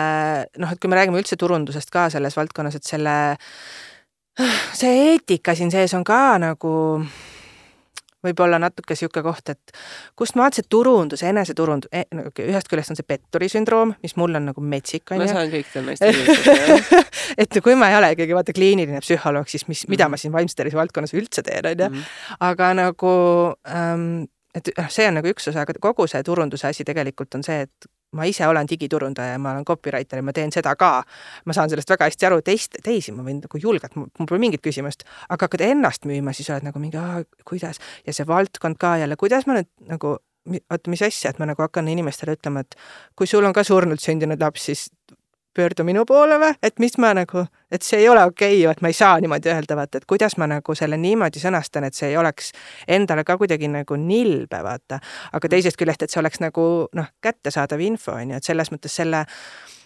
noh, 0.58 0.72
et 0.72 0.80
kui 0.80 0.90
me 0.90 0.96
räägime 0.96 1.20
üldse 1.20 1.36
turundusest 1.36 1.90
ka 1.90 2.10
selles 2.10 2.38
valdkonnas, 2.38 2.76
et 2.76 2.84
selle 2.84 3.16
see 4.74 5.12
eetika 5.14 5.56
siin 5.56 5.72
sees 5.72 5.94
on 5.98 6.06
ka 6.08 6.38
nagu 6.42 6.72
võib-olla 8.26 8.60
natuke 8.62 8.96
niisugune 8.96 9.24
koht, 9.26 9.52
et 9.54 9.74
kust 10.20 10.36
ma 10.36 10.46
vaatasin, 10.46 10.66
et 10.66 10.72
turundus, 10.74 11.24
eneseturundus 11.24 11.92
eh,, 11.96 12.08
nagu 12.16 12.32
ühest 12.46 12.72
küljest 12.72 12.94
on 12.94 13.00
see 13.00 13.08
petturi 13.08 13.50
sündroom, 13.52 13.94
mis 14.04 14.16
mul 14.20 14.40
on 14.40 14.50
nagu 14.52 14.64
metsik, 14.64 15.06
on 15.12 15.22
ju. 15.22 15.28
ma 15.28 15.30
saan 15.32 15.54
kõikidel 15.54 15.88
neist 15.88 16.04
inimestest 16.04 16.98
et 17.46 17.62
kui 17.64 17.78
ma 17.80 17.92
ei 17.92 18.00
ole 18.00 18.12
ikkagi 18.16 18.36
vaata 18.38 18.56
kliiniline 18.56 19.04
psühholoog, 19.06 19.48
siis 19.52 19.68
mis 19.68 19.84
mm, 19.84 19.86
-hmm. 19.86 19.96
mida 19.96 20.06
mhm. 20.08 20.12
ma 20.12 20.24
siin 20.24 20.36
vaimse 20.36 20.60
tervise 20.60 20.80
valdkonnas 20.80 21.16
üldse 21.16 21.46
teen, 21.46 21.66
on 21.66 21.86
ju. 21.86 21.90
Mhm. 21.90 22.10
aga 22.50 22.74
nagu 22.74 23.14
ähm, 23.68 24.28
et 24.56 24.72
noh, 24.78 24.90
see 24.90 25.08
on 25.08 25.20
nagu 25.20 25.30
üks 25.30 25.48
osa, 25.52 25.64
aga 25.64 25.78
kogu 25.82 26.08
see 26.10 26.24
turunduse 26.26 26.68
asi 26.68 26.84
tegelikult 26.88 27.36
on 27.38 27.46
see, 27.46 27.62
et 27.68 27.92
ma 28.18 28.26
ise 28.30 28.48
olen 28.48 28.70
digiturundaja 28.70 29.36
ja 29.36 29.42
ma 29.42 29.54
olen 29.54 29.66
copywriter 29.66 30.22
ja 30.22 30.26
ma 30.26 30.34
teen 30.34 30.52
seda 30.52 30.76
ka. 30.80 31.04
ma 31.46 31.54
saan 31.54 31.70
sellest 31.70 31.90
väga 31.90 32.10
hästi 32.10 32.30
aru, 32.30 32.42
teist, 32.46 32.80
teisi 32.84 33.14
ma 33.16 33.26
võin 33.26 33.42
nagu 33.44 33.62
julgelt, 33.62 33.96
mul 33.96 34.30
pole 34.30 34.40
mingit 34.42 34.64
küsimust, 34.66 35.06
aga 35.30 35.48
hakkad 35.48 35.66
ennast 35.68 36.08
müüma, 36.10 36.34
siis 36.34 36.50
oled 36.50 36.66
nagu 36.68 36.82
mingi, 36.82 36.98
kuidas? 37.46 37.82
Ja 38.08 38.16
see 38.16 38.28
valdkond 38.28 38.80
ka 38.82 38.98
jälle, 39.04 39.20
kuidas 39.20 39.48
ma 39.50 39.60
nüüd 39.60 39.70
nagu 39.90 40.18
oota, 40.50 40.90
mis 40.90 41.04
asja, 41.06 41.34
et 41.34 41.40
ma 41.42 41.50
nagu 41.50 41.62
hakkan 41.62 41.88
inimestele 41.92 42.38
ütlema, 42.38 42.64
et 42.66 42.78
kui 43.18 43.30
sul 43.30 43.46
on 43.46 43.54
ka 43.54 43.64
surnult 43.68 44.02
sündinud 44.04 44.42
laps, 44.42 44.70
siis 44.70 44.88
pöördu 45.56 45.84
minu 45.84 46.06
poole 46.06 46.38
või, 46.42 46.54
et 46.64 46.80
mis 46.80 46.98
ma 47.02 47.12
nagu, 47.18 47.44
et 47.72 47.86
see 47.86 48.00
ei 48.04 48.10
ole 48.10 48.24
okei 48.28 48.62
okay,, 48.62 48.72
et 48.72 48.82
ma 48.86 48.92
ei 48.92 48.98
saa 48.98 49.20
niimoodi 49.22 49.52
öelda, 49.52 49.76
vaata, 49.80 50.02
et 50.02 50.08
kuidas 50.10 50.38
ma 50.38 50.48
nagu 50.50 50.76
selle 50.78 50.98
niimoodi 50.98 51.42
sõnastan, 51.42 51.88
et 51.88 51.98
see 51.98 52.12
ei 52.12 52.18
oleks 52.18 52.52
endale 52.88 53.26
ka 53.28 53.38
kuidagi 53.38 53.70
nagu 53.72 53.98
nilbe, 54.00 54.62
vaata. 54.64 55.00
aga 55.34 55.52
teisest 55.56 55.80
küljest, 55.80 56.06
et 56.06 56.14
see 56.14 56.22
oleks 56.22 56.42
nagu 56.44 56.64
noh, 56.96 57.12
kättesaadav 57.22 57.82
info 57.86 58.16
on 58.16 58.34
ju, 58.34 58.40
et 58.40 58.50
selles 58.52 58.72
mõttes 58.74 58.96
selle, 59.02 59.26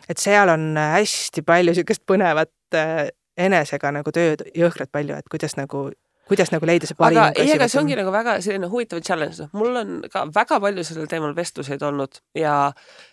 et 0.09 0.19
seal 0.19 0.51
on 0.53 0.73
hästi 0.77 1.45
palju 1.47 1.73
niisugust 1.73 2.05
põnevat 2.09 2.77
äh, 2.77 3.07
enesega 3.37 3.91
nagu 3.95 4.11
tööd 4.13 4.45
jõhkralt 4.55 4.91
palju, 4.91 5.17
et 5.17 5.29
kuidas 5.31 5.57
nagu 5.57 5.89
kuidas 6.27 6.51
nagu 6.53 6.67
leida 6.67 6.87
see 6.87 6.97
parim 6.99 7.19
aga 7.19 7.41
ei, 7.41 7.51
aga 7.55 7.67
see 7.71 7.81
ongi 7.81 7.97
nagu 7.99 8.13
väga 8.13 8.37
selline 8.43 8.69
huvitav 8.71 9.03
challenge, 9.03 9.41
noh, 9.43 9.51
mul 9.59 9.81
on 9.81 9.99
ka 10.11 10.25
väga 10.35 10.61
palju 10.63 10.85
sellel 10.87 11.09
teemal 11.11 11.35
vestluseid 11.35 11.83
olnud 11.83 12.21
ja 12.39 12.55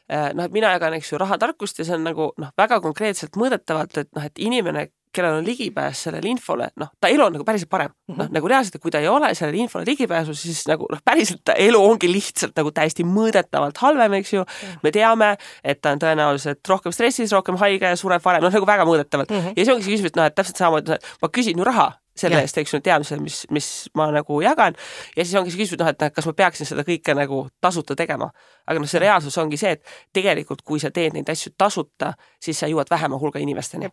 eh, 0.09 0.31
noh, 0.37 0.47
et 0.47 0.55
mina 0.55 0.71
jagan, 0.77 0.97
eks 0.99 1.13
ju, 1.13 1.21
rahatarkust 1.21 1.83
ja 1.83 1.89
see 1.89 1.99
on 1.99 2.07
nagu 2.07 2.31
noh, 2.39 2.55
väga 2.61 2.81
konkreetselt 2.85 3.39
mõõdetavalt, 3.41 3.99
et 4.05 4.11
noh, 4.17 4.27
et 4.31 4.43
inimene, 4.43 4.89
kellel 5.11 5.41
on 5.41 5.47
ligipääs 5.47 6.05
sellele 6.07 6.31
infole, 6.31 6.69
noh, 6.79 6.93
ta 7.03 7.09
elu 7.11 7.25
on 7.25 7.33
nagu 7.35 7.45
päriselt 7.47 7.71
parem 7.71 7.91
mm. 7.91 8.13
-hmm. 8.13 8.19
noh, 8.21 8.29
nagu 8.37 8.51
reaalselt, 8.53 8.77
et 8.79 8.83
kui 8.83 8.93
ta 8.95 9.01
ei 9.03 9.09
ole 9.11 9.33
sellele 9.35 9.59
infole 9.59 9.85
ligipääsu, 9.89 10.35
siis 10.39 10.63
nagu 10.71 10.87
noh, 10.93 11.01
päriselt 11.05 11.43
ta 11.45 11.57
elu 11.59 11.81
ongi 11.83 12.13
lihtsalt 12.13 12.55
nagu 12.57 12.71
täiesti 12.71 13.03
mõõdetavalt 13.03 13.83
halvem, 13.83 14.15
eks 14.21 14.33
ju 14.33 14.45
mm. 14.45 14.47
-hmm. 14.47 14.79
me 14.83 14.93
teame, 14.95 15.37
et 15.65 15.81
ta 15.83 15.97
on 15.97 15.99
tõenäoliselt 15.99 16.63
rohkem 16.69 16.95
stressis, 16.95 17.33
rohkem 17.33 17.59
haige, 17.59 17.97
sureb 17.97 18.23
varem, 18.25 18.47
noh 18.47 18.55
nagu 18.55 18.67
väga 18.67 18.87
mõõdetavalt 18.87 19.31
mm. 19.31 19.41
-hmm. 19.41 19.53
ja 19.57 19.65
see 19.65 19.75
ongi 19.75 19.85
see 19.85 19.97
küsimus, 19.97 20.15
et 20.15 20.17
noh, 20.17 20.31
et 20.31 20.35
täpselt 20.35 20.63
samamoodi, 20.63 21.01
ma 21.23 21.29
küsin 21.29 21.59
ju 21.59 21.67
raha 21.67 21.91
selle 22.17 22.41
eest, 22.43 22.59
eks 22.59 22.75
ju, 22.75 22.81
teadmised, 22.85 23.23
mis, 23.23 23.41
mis 23.55 23.69
ma 23.97 24.11
nagu 24.15 24.41
jagan. 24.43 24.77
ja 25.17 25.25
siis 25.25 25.37
ongi 25.39 25.53
see 25.53 25.63
küsimus, 25.63 25.81
noh, 25.81 25.91
et 25.93 26.15
kas 26.15 26.27
ma 26.27 26.35
peaksin 26.37 26.69
seda 26.69 26.85
kõike 26.87 27.15
nagu 27.17 27.43
tasuta 27.61 27.97
tegema. 27.97 28.31
aga 28.67 28.83
noh, 28.83 28.91
see 28.91 29.03
reaalsus 29.03 29.39
ongi 29.39 29.59
see, 29.61 29.77
et 29.79 29.97
tegelikult, 30.13 30.63
kui 30.63 30.81
sa 30.81 30.91
teed 30.91 31.17
neid 31.17 31.29
asju 31.31 31.55
tasuta, 31.59 32.15
siis 32.43 32.59
sa 32.59 32.71
jõuad 32.71 32.91
vähema 32.91 33.19
hulga 33.19 33.43
inimesteni. 33.43 33.91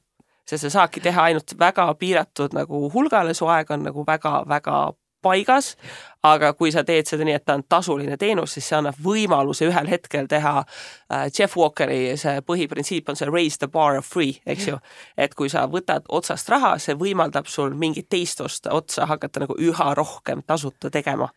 sest 0.47 0.67
sa 0.67 0.69
saadki 0.79 1.03
teha 1.03 1.29
ainult 1.29 1.57
väga 1.59 1.93
piiratud 1.99 2.53
nagu 2.55 2.87
hulgale, 2.93 3.33
su 3.33 3.47
aeg 3.47 3.71
on 3.71 3.83
nagu 3.83 4.05
väga-väga 4.07 4.77
paigas, 5.27 5.75
aga 6.25 6.51
kui 6.57 6.71
sa 6.73 6.83
teed 6.87 7.07
seda 7.09 7.25
nii, 7.27 7.35
et 7.37 7.45
ta 7.45 7.55
on 7.57 7.63
tasuline 7.69 8.17
teenus, 8.19 8.55
siis 8.55 8.67
see 8.69 8.77
annab 8.77 8.97
võimaluse 9.03 9.67
ühel 9.67 9.89
hetkel 9.91 10.27
teha 10.29 10.53
äh, 10.63 11.27
Jeff 11.31 11.57
Walkeri 11.59 12.15
see 12.19 12.41
põhiprintsiip 12.47 13.09
on 13.11 13.19
see 13.19 13.29
raise 13.29 13.61
the 13.61 13.69
bar 13.71 13.99
of 13.99 14.07
free, 14.07 14.39
eks 14.49 14.69
ju. 14.71 14.79
et 15.17 15.35
kui 15.37 15.51
sa 15.53 15.67
võtad 15.71 16.07
otsast 16.09 16.49
raha, 16.51 16.75
see 16.81 16.97
võimaldab 16.97 17.49
sul 17.51 17.75
mingit 17.77 18.09
teist 18.09 18.41
osta 18.43 18.73
otsa 18.75 19.07
hakata 19.09 19.45
nagu 19.45 19.57
üha 19.61 19.91
rohkem 19.97 20.43
tasuta 20.47 20.91
tegema. 20.93 21.29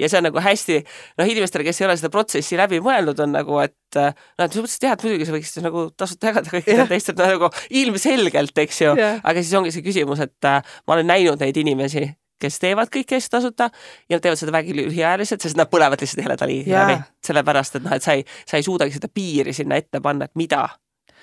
ja 0.00 0.08
see 0.08 0.20
on 0.20 0.28
nagu 0.30 0.40
hästi, 0.42 0.80
noh, 1.20 1.34
inimestele, 1.34 1.66
kes 1.66 1.82
ei 1.82 1.88
ole 1.88 1.98
seda 2.00 2.12
protsessi 2.12 2.58
läbi 2.60 2.80
mõelnud, 2.84 3.18
on 3.20 3.34
nagu, 3.36 3.58
et 3.64 3.76
noh, 3.98 4.46
et 4.46 4.54
sa 4.54 4.62
mõtlesid 4.62 4.86
jah, 4.86 4.96
et 4.96 5.04
muidugi 5.04 5.28
sa 5.28 5.36
võiksid 5.36 5.66
nagu 5.66 5.88
tasuta 5.98 6.30
jagada 6.30 6.54
kõikidele 6.54 6.88
teistele 6.90 7.26
no, 7.26 7.34
nagu 7.34 7.50
ilmselgelt, 7.82 8.64
eks 8.64 8.82
ju, 8.86 8.94
aga 8.96 9.36
siis 9.42 9.54
ongi 9.58 9.74
see 9.74 9.84
küsimus, 9.84 10.22
et 10.24 10.48
äh, 10.48 10.62
ma 10.86 10.96
olen 10.96 11.10
näinud 11.10 11.42
neid 11.42 11.58
inimesi, 11.60 12.06
kes 12.40 12.58
teevad 12.62 12.92
kõike 12.92 13.18
hästi 13.18 13.34
tasuta 13.36 13.70
ja 14.10 14.20
teevad 14.20 14.40
seda 14.40 14.54
väga 14.54 14.76
lühiajaliselt, 14.76 15.42
sest 15.44 15.58
nad 15.60 15.70
põlevad 15.70 16.00
lihtsalt 16.02 16.24
heleda 16.24 16.48
liivi 16.48 16.74
läbi. 16.74 17.00
sellepärast, 17.26 17.76
et 17.76 17.86
noh, 17.86 17.96
et 17.96 18.04
sa 18.04 18.16
ei, 18.18 18.24
sa 18.48 18.58
ei 18.58 18.66
suudagi 18.66 18.96
seda 18.96 19.10
piiri 19.12 19.54
sinna 19.56 19.78
ette 19.80 20.00
panna, 20.00 20.28
et 20.30 20.36
mida 20.40 20.66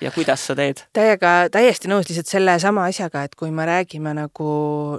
ja 0.00 0.10
kuidas 0.14 0.44
sa 0.46 0.56
teed? 0.58 0.82
Täiega, 0.96 1.32
täiesti 1.52 1.90
nõus 1.90 2.08
lihtsalt 2.08 2.30
sellesama 2.30 2.86
asjaga, 2.90 3.24
et 3.26 3.34
kui 3.38 3.50
me 3.54 3.66
räägime 3.68 4.14
nagu 4.16 4.48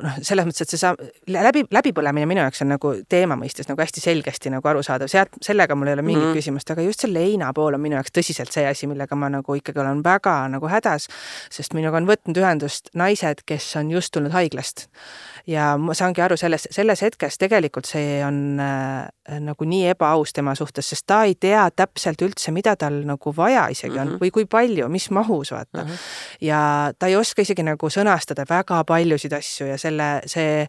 noh, 0.04 0.20
selles 0.26 0.48
mõttes, 0.48 0.66
et 0.66 0.74
see 0.74 0.82
sa-, 0.82 0.96
läbi, 1.32 1.66
läbipõlemine 1.74 2.28
minu 2.30 2.44
jaoks 2.44 2.64
on 2.66 2.74
nagu 2.74 2.94
teema 3.10 3.38
mõistes 3.40 3.70
nagu 3.70 3.82
hästi 3.84 4.04
selgesti 4.04 4.54
nagu 4.54 4.72
arusaadav, 4.72 5.12
sealt, 5.12 5.40
sellega 5.46 5.78
mul 5.78 5.92
ei 5.92 5.98
ole 5.98 6.06
mingit 6.06 6.24
mm 6.24 6.32
-hmm. 6.32 6.42
küsimust, 6.42 6.72
aga 6.72 6.86
just 6.86 7.06
see 7.06 7.14
leina 7.14 7.54
pool 7.54 7.78
on 7.78 7.84
minu 7.84 8.00
jaoks 8.00 8.16
tõsiselt 8.18 8.54
see 8.56 8.66
asi, 8.68 8.88
millega 8.88 9.16
ma 9.16 9.30
nagu 9.30 9.56
ikkagi 9.56 9.80
olen 9.80 10.04
väga 10.04 10.36
nagu 10.56 10.68
hädas, 10.68 11.08
sest 11.50 11.74
minuga 11.74 11.98
on 11.98 12.08
võtnud 12.10 12.38
ühendust 12.38 12.90
naised, 12.94 13.46
kes 13.46 13.76
on 13.76 13.92
just 13.92 14.14
tulnud 14.14 14.32
haiglast 14.32 14.88
ja 15.48 15.78
ma 15.78 15.94
saangi 15.94 16.22
aru 16.22 16.38
selles, 16.38 16.68
selles 16.72 17.02
hetkes 17.02 17.38
tegelikult 17.38 17.86
see 17.90 18.20
on 18.26 18.60
äh, 18.60 19.08
nagu 19.40 19.66
nii 19.66 19.88
ebaaus 19.94 20.34
tema 20.34 20.56
suhtes, 20.56 20.90
sest 20.90 21.06
ta 21.08 21.24
ei 21.28 21.36
tea 21.36 21.68
täpselt 21.76 22.22
üldse, 22.26 22.52
mida 22.56 22.76
tal 22.80 23.02
nagu 23.08 23.34
vaja 23.38 23.68
isegi 23.70 23.98
on 23.98 24.08
mm 24.08 24.14
-hmm. 24.14 24.22
või 24.24 24.32
kui 24.32 24.46
palju, 24.46 24.90
mis 24.90 25.10
mahus, 25.12 25.52
vaata 25.52 25.84
mm. 25.84 25.90
-hmm. 25.90 25.98
ja 26.42 26.92
ta 27.00 27.08
ei 27.08 27.16
oska 27.16 27.42
isegi 27.42 27.64
nagu 27.64 27.90
sõnastada 27.90 28.46
väga 28.50 28.84
paljusid 28.84 29.34
asju 29.34 29.68
ja 29.68 29.78
selle, 29.78 30.22
see, 30.26 30.68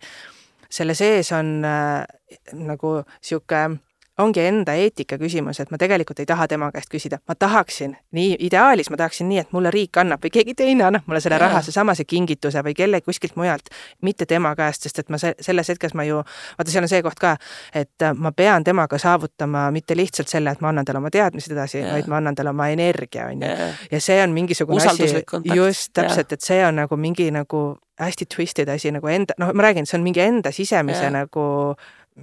selle 0.71 0.95
sees 0.95 1.33
on 1.33 1.65
äh, 1.65 2.05
nagu 2.53 3.03
niisugune 3.03 3.79
ongi 4.23 4.43
enda 4.45 4.75
eetika 4.79 5.19
küsimus, 5.21 5.61
et 5.63 5.71
ma 5.73 5.79
tegelikult 5.81 6.21
ei 6.23 6.29
taha 6.29 6.47
tema 6.51 6.71
käest 6.75 6.91
küsida, 6.93 7.19
ma 7.29 7.35
tahaksin, 7.39 7.97
nii 8.17 8.37
ideaalis 8.47 8.91
ma 8.91 8.99
tahaksin 9.01 9.29
nii, 9.31 9.41
et 9.45 9.53
mulle 9.57 9.73
riik 9.75 9.99
annab 10.01 10.23
või 10.25 10.33
keegi 10.35 10.55
teine 10.59 10.87
annab 10.89 11.09
mulle 11.11 11.21
selle 11.25 11.39
raha, 11.41 11.63
seesama 11.67 11.95
see 11.99 12.09
kingituse 12.09 12.63
või 12.67 12.75
kelle 12.79 13.01
kuskilt 13.05 13.37
mujalt, 13.41 13.73
mitte 14.07 14.27
tema 14.31 14.55
käest, 14.59 14.87
sest 14.87 15.03
et 15.03 15.13
ma 15.13 15.21
se-, 15.21 15.35
selles 15.41 15.73
hetkes 15.73 15.95
ma 15.99 16.07
ju, 16.09 16.23
vaata, 16.59 16.71
seal 16.71 16.87
on 16.87 16.93
see 16.93 17.03
koht 17.07 17.21
ka, 17.23 17.35
et 17.75 18.07
äh, 18.07 18.15
ma 18.15 18.33
pean 18.37 18.65
temaga 18.65 18.99
saavutama 18.99 19.69
mitte 19.75 19.97
lihtsalt 19.99 20.33
selle, 20.33 20.55
et 20.55 20.65
ma 20.65 20.73
annan 20.73 20.89
talle 20.89 21.03
oma 21.03 21.13
teadmised 21.15 21.55
edasi, 21.57 21.85
vaid 21.87 22.11
ma 22.11 22.21
annan 22.21 22.39
talle 22.39 22.55
oma 22.55 22.71
energia, 22.73 23.29
on 23.31 23.45
ju. 23.45 23.71
ja 23.91 24.01
see 24.01 24.19
on 24.23 24.35
mingisugune 24.37 24.83
asi, 24.87 25.13
just 25.55 25.95
täpselt, 25.97 26.33
et 26.33 26.45
see 26.45 26.65
on 26.67 26.83
nagu 26.83 26.97
mingi 27.01 27.31
nagu 27.35 27.65
hästi 28.01 28.27
twisted 28.35 28.69
asi 28.69 28.91
nagu 28.95 29.09
enda, 29.13 29.37
noh, 29.39 29.53
ma 29.55 29.67
räägin, 29.67 29.87
see 29.89 29.99
on 29.99 30.05
mingi 30.05 30.23
enda 30.25 30.53
sisemise 30.55 31.05
ja. 31.05 31.11
nagu 31.13 31.43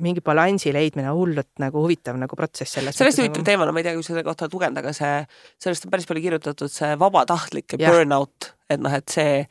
mingi 0.04 0.22
balansi 0.26 0.74
leidmine 0.76 1.12
hullult 1.16 1.62
nagu 1.62 1.84
huvitav 1.84 2.18
nagu 2.20 2.38
protsess 2.40 2.78
selles. 2.78 2.98
see 2.98 3.06
on 3.06 3.12
hästi 3.12 3.24
huvitav 3.24 3.42
nagu... 3.42 3.48
teema, 3.50 3.68
no 3.68 3.76
ma 3.76 3.82
ei 3.82 3.88
tea, 3.88 3.96
kui 3.98 4.06
selle 4.06 4.24
kohta 4.26 4.50
lugeda, 4.52 4.84
aga 4.84 4.94
see, 4.96 5.16
sellest 5.64 5.88
on 5.88 5.94
päris 5.94 6.10
palju 6.10 6.24
kirjutatud, 6.28 6.74
see 6.74 6.94
vabatahtlik 7.00 7.78
ja 7.78 7.92
burnout, 7.92 8.54
et 8.70 8.84
noh, 8.84 8.94
et 8.94 9.14
see, 9.14 9.44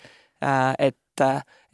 äh, 0.45 0.73
et, 0.89 1.25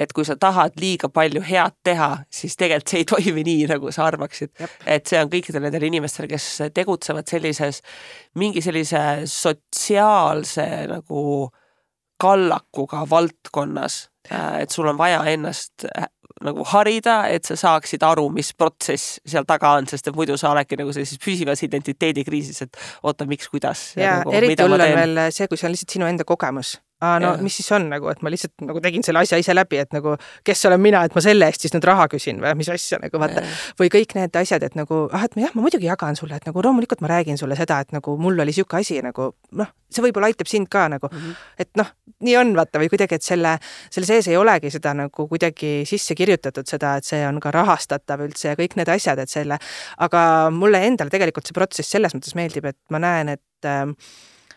et 0.02 0.12
kui 0.16 0.26
sa 0.28 0.36
tahad 0.40 0.76
liiga 0.80 1.10
palju 1.12 1.42
head 1.46 1.78
teha, 1.86 2.10
siis 2.32 2.56
tegelikult 2.60 2.94
see 2.94 3.02
ei 3.02 3.08
toimi 3.14 3.46
nii, 3.48 3.66
nagu 3.72 3.94
sa 3.94 4.06
arvaksid. 4.10 4.54
et 4.86 5.10
see 5.10 5.20
on 5.22 5.32
kõikidel 5.32 5.66
nendel 5.66 5.88
inimestel, 5.88 6.30
kes 6.30 6.48
tegutsevad 6.74 7.28
sellises, 7.30 7.82
mingi 8.40 8.64
sellise 8.64 9.26
sotsiaalse 9.30 10.68
nagu 10.92 11.50
kallakuga 12.22 13.02
valdkonnas, 13.10 14.08
äh, 14.30 14.62
et 14.62 14.70
sul 14.70 14.86
on 14.86 14.98
vaja 14.98 15.24
ennast 15.32 15.88
nagu 16.46 16.66
harida, 16.72 17.22
et 17.32 17.48
sa 17.48 17.56
saaksid 17.58 18.04
aru, 18.06 18.28
mis 18.34 18.52
protsess 18.58 19.18
seal 19.26 19.46
taga 19.48 19.74
on, 19.78 19.88
sest 19.90 20.10
et 20.10 20.16
muidu 20.16 20.36
sa 20.40 20.52
oledki 20.52 20.78
nagu 20.80 20.94
sellises 20.94 21.20
püsivas 21.22 21.62
identiteedikriisis, 21.66 22.62
et 22.66 22.80
oota, 23.02 23.26
miks, 23.28 23.50
kuidas. 23.52 23.92
ja 23.96 24.20
nagu, 24.20 24.34
eriti 24.36 24.64
hull 24.64 24.78
on 24.78 24.96
veel 25.02 25.26
see, 25.30 25.50
kui 25.50 25.60
see 25.60 25.68
on 25.68 25.76
lihtsalt 25.76 25.98
sinu 25.98 26.10
enda 26.10 26.26
kogemus 26.28 26.76
aa 27.02 27.18
no 27.22 27.32
Jah. 27.34 27.42
mis 27.42 27.56
siis 27.58 27.68
on 27.74 27.88
nagu, 27.90 28.08
et 28.12 28.22
ma 28.22 28.30
lihtsalt 28.32 28.64
nagu 28.66 28.80
tegin 28.84 29.04
selle 29.06 29.22
asja 29.24 29.38
ise 29.40 29.54
läbi, 29.54 29.80
et 29.82 29.94
nagu 29.94 30.14
kes 30.46 30.66
olen 30.68 30.80
mina, 30.82 31.02
et 31.06 31.16
ma 31.16 31.24
selle 31.24 31.48
eest 31.50 31.66
siis 31.66 31.74
nüüd 31.74 31.86
raha 31.88 32.06
küsin 32.12 32.40
või 32.42 32.54
mis 32.60 32.70
asja 32.72 33.00
nagu 33.02 33.20
vaata. 33.22 33.44
või 33.80 33.90
kõik 33.92 34.16
need 34.18 34.40
asjad, 34.42 34.62
et 34.66 34.78
nagu 34.78 35.04
ah, 35.10 35.26
et 35.26 35.36
ma 35.36 35.46
jah, 35.46 35.54
ma 35.56 35.66
muidugi 35.66 35.90
jagan 35.90 36.18
sulle, 36.18 36.38
et 36.38 36.48
nagu 36.48 36.64
loomulikult 36.66 37.02
ma 37.04 37.12
räägin 37.14 37.40
sulle 37.40 37.58
seda, 37.58 37.80
et 37.82 37.94
nagu 37.96 38.16
mul 38.20 38.38
oli 38.46 38.54
sihuke 38.54 38.78
asi 38.80 39.00
nagu 39.04 39.32
noh, 39.58 39.72
see 39.92 40.04
võib-olla 40.06 40.30
aitab 40.30 40.48
sind 40.50 40.70
ka 40.72 40.86
nagu 40.92 41.08
mm, 41.10 41.18
-hmm. 41.18 41.46
et 41.64 41.70
noh, 41.80 41.92
nii 42.26 42.36
on 42.40 42.54
vaata 42.56 42.80
või 42.82 42.90
kuidagi, 42.92 43.18
et 43.18 43.26
selle, 43.26 43.56
selle 43.90 44.08
sees 44.08 44.28
ei 44.30 44.38
olegi 44.38 44.70
seda 44.70 44.94
nagu 44.96 45.28
kuidagi 45.28 45.82
sisse 45.88 46.14
kirjutatud 46.18 46.68
seda, 46.68 46.96
et 46.96 47.08
see 47.08 47.22
on 47.26 47.40
ka 47.42 47.50
rahastatav 47.54 48.22
üldse 48.24 48.52
ja 48.52 48.58
kõik 48.58 48.76
need 48.78 48.92
asjad, 48.92 49.18
et 49.18 49.30
selle, 49.30 49.58
aga 49.98 50.50
mulle 50.54 50.84
endale 50.86 51.10
tegelikult 51.10 51.48
see 51.48 51.56
protsess 51.56 51.96
selles 51.96 52.14
mõttes 52.14 52.36
meeldib, 52.38 52.70
et 52.70 52.78
ma 52.90 53.02
näen, 53.02 53.34
et 53.36 53.68
ähm, 53.68 53.96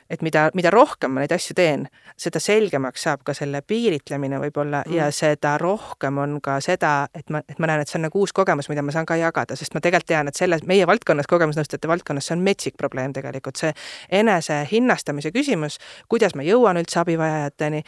et 0.09 0.21
mida, 0.21 0.49
mida 0.53 0.69
rohkem 0.73 1.13
ma 1.15 1.23
neid 1.23 1.33
asju 1.33 1.55
teen, 1.57 1.87
seda 2.19 2.39
selgemaks 2.43 3.05
saab 3.07 3.23
ka 3.25 3.33
selle 3.37 3.61
piiritlemine 3.65 4.39
võib-olla 4.43 4.83
mm. 4.85 4.95
ja 4.97 5.09
seda 5.15 5.55
rohkem 5.61 6.19
on 6.21 6.37
ka 6.45 6.59
seda, 6.63 6.93
et 7.15 7.29
ma, 7.33 7.41
et 7.49 7.59
ma 7.61 7.69
näen, 7.71 7.81
et 7.81 7.91
see 7.91 7.99
on 7.99 8.05
nagu 8.07 8.21
uus 8.21 8.33
kogemus, 8.35 8.69
mida 8.69 8.85
ma 8.85 8.93
saan 8.95 9.09
ka 9.09 9.17
jagada, 9.19 9.57
sest 9.57 9.73
ma 9.77 9.81
tegelikult 9.83 10.11
tean, 10.13 10.29
et 10.29 10.37
selles 10.37 10.65
meie 10.69 10.85
valdkonnas, 10.87 11.29
kogemusnõustajate 11.31 11.89
valdkonnas, 11.89 12.29
see 12.29 12.37
on 12.37 12.43
metsik 12.45 12.77
probleem 12.77 13.13
tegelikult, 13.15 13.57
see 13.61 13.73
enese 14.21 14.61
hinnastamise 14.71 15.33
küsimus, 15.35 15.79
kuidas 16.11 16.37
ma 16.37 16.45
jõuan 16.45 16.77
üldse 16.81 17.01
abivajajateni, 17.01 17.81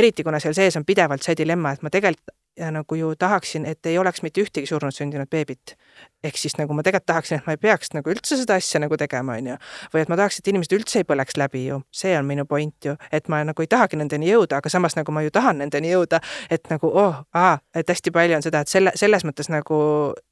eriti 0.00 0.26
kuna 0.26 0.38
seal 0.42 0.54
sees 0.54 0.78
on 0.78 0.86
pidevalt 0.86 1.26
see 1.26 1.38
dilemma, 1.42 1.74
et 1.74 1.82
ma 1.82 1.90
tegelikult 1.90 2.36
ja 2.60 2.70
nagu 2.70 2.94
ju 2.94 3.14
tahaksin, 3.16 3.66
et 3.66 3.86
ei 3.86 3.98
oleks 3.98 4.22
mitte 4.22 4.42
ühtegi 4.42 4.66
surnud 4.68 4.94
sündinud 4.94 5.30
beebit. 5.30 5.76
Ehk 6.24 6.36
siis 6.36 6.56
nagu 6.58 6.74
ma 6.76 6.84
tegelikult 6.84 7.08
tahaksin, 7.08 7.40
et 7.40 7.46
ma 7.48 7.54
ei 7.56 7.60
peaks 7.60 7.94
nagu 7.96 8.12
üldse 8.12 8.36
seda 8.36 8.56
asja 8.60 8.80
nagu 8.82 8.96
tegema, 9.00 9.36
on 9.40 9.46
ju. 9.52 9.56
või 9.94 10.02
et 10.02 10.10
ma 10.12 10.18
tahaks, 10.20 10.40
et 10.40 10.50
inimesed 10.52 10.74
üldse 10.76 11.00
ei 11.00 11.06
põleks 11.08 11.38
läbi 11.40 11.64
ju, 11.66 11.80
see 11.94 12.12
on 12.18 12.28
minu 12.28 12.44
point 12.48 12.88
ju, 12.88 12.96
et 13.12 13.28
ma 13.32 13.40
nagu 13.46 13.64
ei 13.64 13.70
tahagi 13.70 13.96
nendeni 14.00 14.28
jõuda, 14.28 14.60
aga 14.60 14.72
samas 14.72 14.96
nagu 14.98 15.14
ma 15.16 15.24
ju 15.24 15.32
tahan 15.34 15.62
nendeni 15.62 15.92
jõuda, 15.94 16.20
et 16.50 16.68
nagu 16.72 16.92
oh, 16.92 17.22
aa, 17.34 17.56
et 17.74 17.88
hästi 17.88 18.12
palju 18.14 18.36
on 18.36 18.44
seda, 18.44 18.64
et 18.64 18.72
selle, 18.72 18.92
selles 19.00 19.24
mõttes 19.24 19.48
nagu 19.52 19.80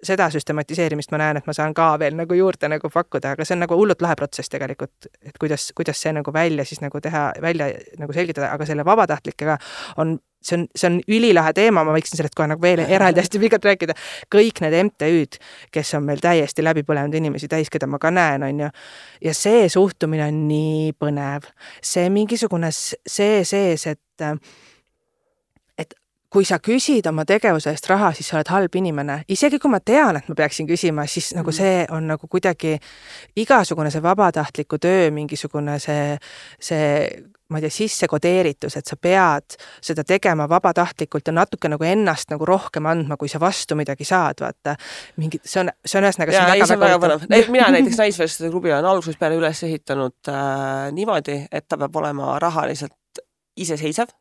seda 0.05 0.29
süstematiseerimist 0.35 1.13
ma 1.15 1.23
näen, 1.25 1.41
et 1.41 1.49
ma 1.49 1.57
saan 1.57 1.75
ka 1.77 1.91
veel 2.01 2.19
nagu 2.19 2.37
juurde 2.37 2.69
nagu 2.69 2.93
pakkuda, 2.93 3.37
aga 3.37 3.49
see 3.49 3.57
on 3.57 3.65
nagu 3.65 3.81
hullult 3.81 4.05
lahe 4.05 4.17
protsess 4.19 4.53
tegelikult, 4.53 5.11
et 5.25 5.41
kuidas, 5.41 5.71
kuidas 5.77 6.01
see 6.05 6.13
nagu 6.13 6.33
välja 6.35 6.69
siis 6.69 6.85
nagu 6.85 7.01
teha, 7.01 7.31
välja 7.43 7.73
nagu 7.99 8.17
selgitada, 8.17 8.53
aga 8.53 8.69
selle 8.69 8.85
vabatahtlikega 8.85 9.59
on 9.97 10.19
see 10.43 10.59
on, 10.59 10.67
see 10.77 10.87
on 10.87 10.99
ülilahe 11.09 11.53
teema, 11.57 11.83
ma 11.87 11.95
võiksin 11.97 12.19
sellest 12.19 12.37
kohe 12.39 12.49
nagu 12.51 12.63
veel 12.63 12.83
eraldi 12.85 13.23
hästi 13.23 13.41
pikalt 13.43 13.67
rääkida. 13.69 13.97
kõik 14.35 14.63
need 14.65 14.77
MTÜ-d, 14.89 15.41
kes 15.79 15.95
on 15.99 16.07
meil 16.09 16.23
täiesti 16.23 16.65
läbi 16.67 16.85
põlenud 16.87 17.15
inimesi 17.15 17.49
täis, 17.51 17.71
keda 17.71 17.89
ma 17.91 18.01
ka 18.03 18.11
näen, 18.15 18.45
on 18.49 18.65
ju. 18.67 18.71
ja 19.25 19.35
see 19.37 19.67
suhtumine 19.73 20.27
on 20.29 20.45
nii 20.51 20.93
põnev, 20.99 21.49
see 21.83 22.09
mingisugune 22.13 22.73
see 22.75 23.45
sees, 23.47 23.87
et 23.87 24.27
kui 26.33 26.45
sa 26.45 26.59
küsid 26.61 27.07
oma 27.09 27.25
tegevuse 27.29 27.73
eest 27.73 27.89
raha, 27.89 28.11
siis 28.17 28.29
sa 28.29 28.37
oled 28.37 28.51
halb 28.53 28.77
inimene, 28.77 29.23
isegi 29.33 29.61
kui 29.61 29.73
ma 29.73 29.81
tean, 29.81 30.19
et 30.21 30.29
ma 30.29 30.37
peaksin 30.37 30.69
küsima, 30.69 31.07
siis 31.09 31.31
nagu 31.37 31.53
see 31.57 31.87
on 31.95 32.05
nagu 32.11 32.29
kuidagi 32.29 32.75
igasugune 33.41 33.93
see 33.93 34.05
vabatahtliku 34.05 34.79
töö 34.83 35.09
mingisugune 35.15 35.79
see, 35.81 36.19
see 36.61 36.85
ma 37.49 37.63
ei 37.63 37.65
tea, 37.65 37.73
sisse 37.73 38.11
kodeeritus, 38.13 38.77
et 38.77 38.91
sa 38.91 38.99
pead 39.01 39.57
seda 39.85 40.05
tegema 40.05 40.45
vabatahtlikult 40.51 41.31
ja 41.31 41.33
natuke 41.33 41.73
nagu 41.73 41.89
ennast 41.89 42.29
nagu 42.35 42.45
rohkem 42.49 42.87
andma, 42.91 43.17
kui 43.17 43.33
sa 43.33 43.41
vastu 43.41 43.79
midagi 43.79 44.05
saad, 44.05 44.45
vaata. 44.45 44.77
mingi, 45.17 45.41
see 45.45 45.63
on, 45.65 45.73
see 45.81 46.01
on 46.01 46.11
ühesõnaga. 46.11 46.37
jaa, 46.37 46.53
ei, 46.53 46.67
see 46.69 46.77
on 46.77 46.85
väga 46.85 47.01
põnev. 47.07 47.27
mina 47.57 47.73
näiteks 47.73 48.05
Naisvestide 48.05 48.53
klubi 48.53 48.75
olen 48.75 48.93
algusest 48.93 49.21
peale 49.21 49.41
üles 49.41 49.65
ehitanud 49.65 50.29
äh, 50.29 50.89
niimoodi, 50.93 51.41
et 51.49 51.69
ta 51.69 51.81
peab 51.81 51.97
olema 52.03 52.37
rahaliselt 52.43 53.25
iseseisev 53.57 54.13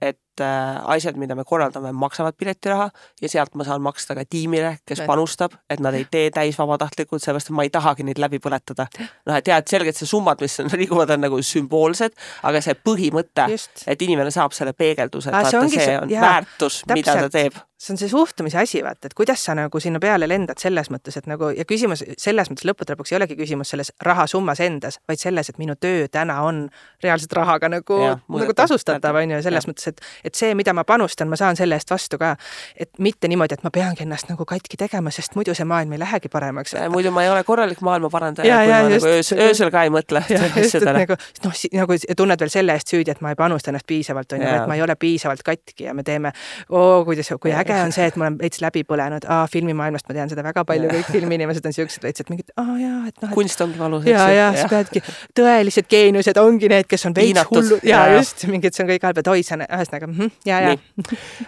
et 0.00 0.40
äh, 0.40 0.94
asjad, 0.94 1.16
mida 1.18 1.34
me 1.34 1.42
korraldame, 1.44 1.90
maksavad 1.92 2.36
piletiraha 2.38 2.88
ja 3.22 3.28
sealt 3.28 3.56
ma 3.58 3.64
saan 3.66 3.82
maksta 3.82 4.14
ka 4.14 4.22
tiimile, 4.30 4.76
kes 4.86 5.00
Et- 5.02 5.06
panustab, 5.10 5.56
et 5.70 5.80
nad 5.82 5.94
ei 5.98 6.06
tee 6.10 6.30
täisvabatahtlikult, 6.34 7.22
sellepärast 7.22 7.50
et 7.50 7.56
ma 7.58 7.66
ei 7.66 7.72
tahagi 7.74 8.06
neid 8.06 8.20
läbi 8.22 8.38
põletada. 8.38 8.86
noh, 9.26 9.34
et 9.34 9.46
jah, 9.50 9.58
et 9.58 9.68
selgelt 9.68 9.98
see 9.98 10.06
summad, 10.06 10.40
mis 10.40 10.60
on 10.62 10.70
liiguvad, 10.82 11.10
on 11.10 11.26
nagu 11.26 11.42
sümboolsed, 11.42 12.14
aga 12.46 12.62
see 12.62 12.76
põhimõte, 12.78 13.48
et 13.86 14.02
inimene 14.06 14.30
saab 14.34 14.54
selle 14.54 14.72
peegelduse, 14.72 15.32
et 15.32 15.34
vaata, 15.34 15.66
see 15.68 15.98
on 15.98 16.14
jaa, 16.14 16.22
väärtus, 16.22 16.82
mida 16.94 17.18
ta 17.24 17.32
teeb. 17.34 17.58
See 17.78 17.92
on 17.92 17.98
see 17.98 18.08
suhtumise 18.08 18.58
asi, 18.58 18.80
vaata, 18.82 19.06
et 19.06 19.14
kuidas 19.14 19.44
sa 19.44 19.54
nagu 19.54 19.80
sinna 19.80 20.00
peale 20.02 20.26
lendad 20.26 20.58
selles 20.58 20.88
mõttes, 20.90 21.14
et 21.18 21.26
nagu 21.30 21.52
ja 21.54 21.62
küsimus 21.68 22.00
selles 22.18 22.48
mõttes 22.50 22.66
lõppude 22.66 22.96
lõpuks 22.96 23.12
ei 23.12 23.18
olegi 23.20 23.36
küsimus 23.38 23.70
selles 23.70 23.92
rahasummas 24.02 24.58
endas, 24.64 24.98
vaid 25.06 25.20
selles, 25.22 25.52
et 25.52 25.60
minu 25.62 25.76
töö 25.78 26.08
täna 26.10 26.40
on 26.42 26.64
reaalselt 27.04 27.36
rahaga 27.38 27.70
nagu, 27.70 27.98
nagu 28.34 28.56
tasustatav, 28.58 29.20
on 29.20 29.36
ju, 29.36 29.38
selles 29.46 29.62
jah. 29.62 29.70
mõttes, 29.70 29.92
et, 29.92 30.02
et 30.26 30.34
see, 30.34 30.56
mida 30.58 30.74
ma 30.74 30.82
panustan, 30.88 31.30
ma 31.30 31.38
saan 31.38 31.58
selle 31.60 31.78
eest 31.78 31.94
vastu 31.94 32.18
ka. 32.18 32.32
et 32.74 32.90
mitte 32.98 33.30
niimoodi, 33.30 33.54
et 33.54 33.62
ma 33.62 33.70
peangi 33.70 34.02
ennast 34.02 34.26
nagu 34.32 34.42
katki 34.48 34.80
tegema, 34.80 35.14
sest 35.14 35.38
muidu 35.38 35.54
see 35.54 35.68
maailm 35.68 35.94
ei 35.94 36.02
lähegi 36.02 36.32
paremaks. 36.34 36.74
muidu 36.90 37.14
ma 37.14 37.22
ei 37.22 37.30
ole 37.30 37.44
korralik 37.46 37.80
maailmaparandaja, 37.80 38.48
Jaa, 38.48 38.64
kui 38.64 38.72
jaa, 38.72 38.82
ma 38.82 38.90
just, 38.96 39.06
nagu 39.06 39.20
öös, 39.20 39.32
öösel 39.46 39.70
ka 39.70 39.86
ei 39.86 39.94
mõtle 39.94 40.24
asjadele. 40.64 41.04
nagu 41.04 41.20
noh, 41.46 41.62
nagu 41.78 42.00
ja 42.02 42.18
tunned 42.18 42.42
veel 42.42 42.54
selle 42.58 42.74
eest 42.74 42.90
süüdi, 42.90 43.14
et 43.14 43.22
ma 43.22 43.36
ei 43.36 43.38
panusta 43.38 43.70
ennast 43.70 43.86
piisavalt, 43.86 44.34
on 44.34 44.42
ju, 44.42 44.50
et 44.50 44.66
ma 44.66 44.74
ei 44.74 44.82
ole 44.82 44.98
piisavalt 44.98 45.46
katki 45.46 45.86
ja 45.86 45.94
me 45.94 46.02
teeme, 46.02 46.34
oo, 46.74 47.04
kuidas, 47.06 47.30
kui 47.38 47.54
äge 47.54 47.67
on 47.70 47.92
see, 47.94 48.06
et 48.08 48.16
ma 48.18 48.26
olen 48.26 48.38
veits 48.40 48.62
läbi 48.62 48.82
põlenud, 48.88 49.26
aa, 49.28 49.46
filmimaailmast 49.50 50.08
ma 50.08 50.16
tean 50.16 50.30
seda 50.32 50.44
väga 50.46 50.64
palju, 50.68 50.90
kõik 50.92 51.10
filmiinimesed 51.14 51.68
on 51.68 51.76
siuksed 51.76 52.04
veits, 52.04 52.24
et 52.24 52.32
mingid, 52.32 52.52
aa 52.60 52.76
jaa, 52.80 53.00
et 53.10 53.22
noh, 53.24 53.32
kunst 53.34 53.60
ongi 53.64 53.80
valus, 53.80 54.06
ja, 54.08 54.24
ja 54.34 54.48
siis 54.56 54.70
peadki, 54.70 55.02
tõelised 55.38 55.88
geeniused 55.90 56.40
ongi 56.42 56.70
need, 56.72 56.88
kes 56.90 57.06
on 57.08 57.16
veits 57.16 57.44
hullud 57.50 57.84
ja, 57.86 58.04
ja 58.12 58.18
just 58.20 58.44
mingid, 58.50 58.76
see 58.76 58.84
on 58.84 58.90
kõik 58.92 59.06
halb, 59.08 59.20
et 59.22 59.30
oi, 59.32 59.42
see 59.46 59.56
on 59.58 59.64
ühesõnaga 59.66 60.08
mm 60.08 60.16
-hmm, 60.18 60.34
ja, 60.48 60.60
ja. 60.66 60.76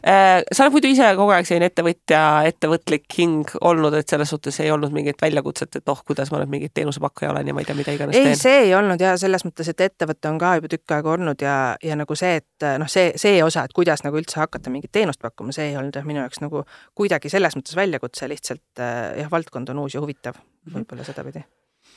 Äh, 0.00 0.42
sa 0.52 0.64
oled 0.64 0.76
muidu 0.76 0.90
ise 0.90 1.10
kogu 1.18 1.34
aeg 1.34 1.48
selline 1.48 1.70
ettevõtja, 1.70 2.22
ettevõtlik 2.50 3.18
hing 3.18 3.54
olnud, 3.60 3.94
et 3.98 4.08
selles 4.08 4.30
suhtes 4.32 4.60
ei 4.60 4.70
olnud 4.70 4.92
mingit 4.94 5.22
väljakutset, 5.22 5.80
et 5.80 5.88
oh, 5.88 6.02
kuidas 6.06 6.30
ma 6.32 6.42
nüüd 6.42 6.52
mingi 6.54 6.70
teenusepakkuja 6.74 7.30
olen 7.30 7.48
ja 7.48 7.54
ma 7.54 7.64
ei 7.64 7.68
tea, 7.68 7.78
mida 7.78 7.94
iganes 7.96 8.16
ei, 8.16 8.30
teen. 8.30 8.36
see 8.36 8.58
ei 8.66 8.74
olnud 8.74 9.00
ja 9.00 9.16
selles 9.20 9.44
mõttes, 9.46 9.68
et 9.70 9.80
ettevõte 9.80 10.30
on 10.30 10.38
ka 10.38 10.54
juba 10.58 10.70
tükk 10.72 10.96
aega 10.96 11.12
olnud 11.16 11.42
ja, 11.44 11.56
ja 11.82 11.96
nagu 11.96 12.14
see, 12.18 12.40
et 12.40 12.68
noh, 12.78 12.88
see, 12.90 13.12
see 13.20 13.42
osa, 13.44 13.64
et 13.64 13.76
kuidas 13.76 14.04
nagu 14.06 14.18
üldse 14.20 14.40
hakata 14.40 14.72
mingit 14.72 14.92
teenust 14.92 15.20
pakkuma, 15.22 15.52
see 15.56 15.70
ei 15.70 15.76
olnud 15.80 15.96
jah 15.96 16.06
minu 16.10 16.24
jaoks 16.24 16.42
nagu 16.44 16.64
kuidagi 16.98 17.32
selles 17.32 17.56
mõttes 17.58 17.78
väljakutse, 17.78 18.28
lihtsalt 18.30 18.82
äh, 18.82 19.20
jah, 19.22 19.30
valdkond 19.32 19.70
on 19.72 19.84
uus 19.86 19.96
ja 19.96 20.02
huvitav, 20.04 20.40
võib-olla 20.74 21.06
sedapidi. 21.06 21.44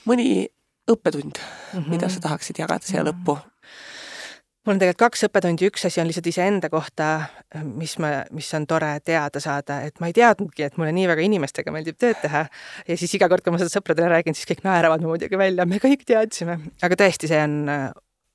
mõni 0.10 0.46
õppetund, 0.90 1.40
mida 1.88 2.08
Mhm. 2.08 2.14
sa 2.14 2.20
tahaksid 2.30 2.60
jagada 2.60 2.86
siia 2.86 3.04
lõppu? 3.04 3.40
mul 4.64 4.78
on 4.78 4.80
tegelikult 4.80 5.12
kaks 5.12 5.26
õppetundi, 5.28 5.68
üks 5.68 5.84
asi 5.90 6.00
on 6.00 6.08
lihtsalt 6.08 6.28
iseenda 6.32 6.70
kohta, 6.72 7.08
mis 7.64 7.98
ma, 8.00 8.24
mis 8.32 8.48
on 8.56 8.68
tore 8.70 8.94
teada 9.04 9.42
saada, 9.44 9.82
et 9.84 10.00
ma 10.00 10.08
ei 10.08 10.16
teadnudki, 10.16 10.64
et 10.64 10.78
mulle 10.80 10.94
nii 10.96 11.10
väga 11.12 11.26
inimestega 11.26 11.74
meeldib 11.76 11.98
tööd 12.00 12.22
teha. 12.22 12.46
ja 12.88 12.98
siis 12.98 13.12
iga 13.18 13.28
kord, 13.32 13.44
kui 13.44 13.52
ma 13.52 13.60
seda 13.60 13.74
sõpradele 13.74 14.08
räägin, 14.14 14.38
siis 14.38 14.48
kõik 14.48 14.64
naeravad 14.64 15.04
mu 15.04 15.12
muidugi 15.12 15.40
välja, 15.40 15.66
me 15.68 15.82
kõik 15.84 16.06
teadsime, 16.08 16.60
aga 16.82 16.96
tõesti, 16.96 17.28
see 17.28 17.42
on, 17.44 17.58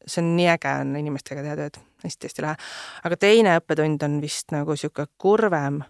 see 0.09 0.25
on 0.25 0.35
nii 0.39 0.49
äge 0.55 0.73
on 0.81 0.97
inimestega 0.99 1.45
teha 1.45 1.57
tööd 1.59 1.79
hästi,, 1.79 1.87
hästi-hästi 2.05 2.45
lahe. 2.45 2.59
aga 3.05 3.21
teine 3.21 3.55
õppetund 3.61 4.05
on 4.07 4.19
vist 4.25 4.53
nagu 4.55 4.77
sihuke 4.77 5.09
kurvem, 5.21 5.83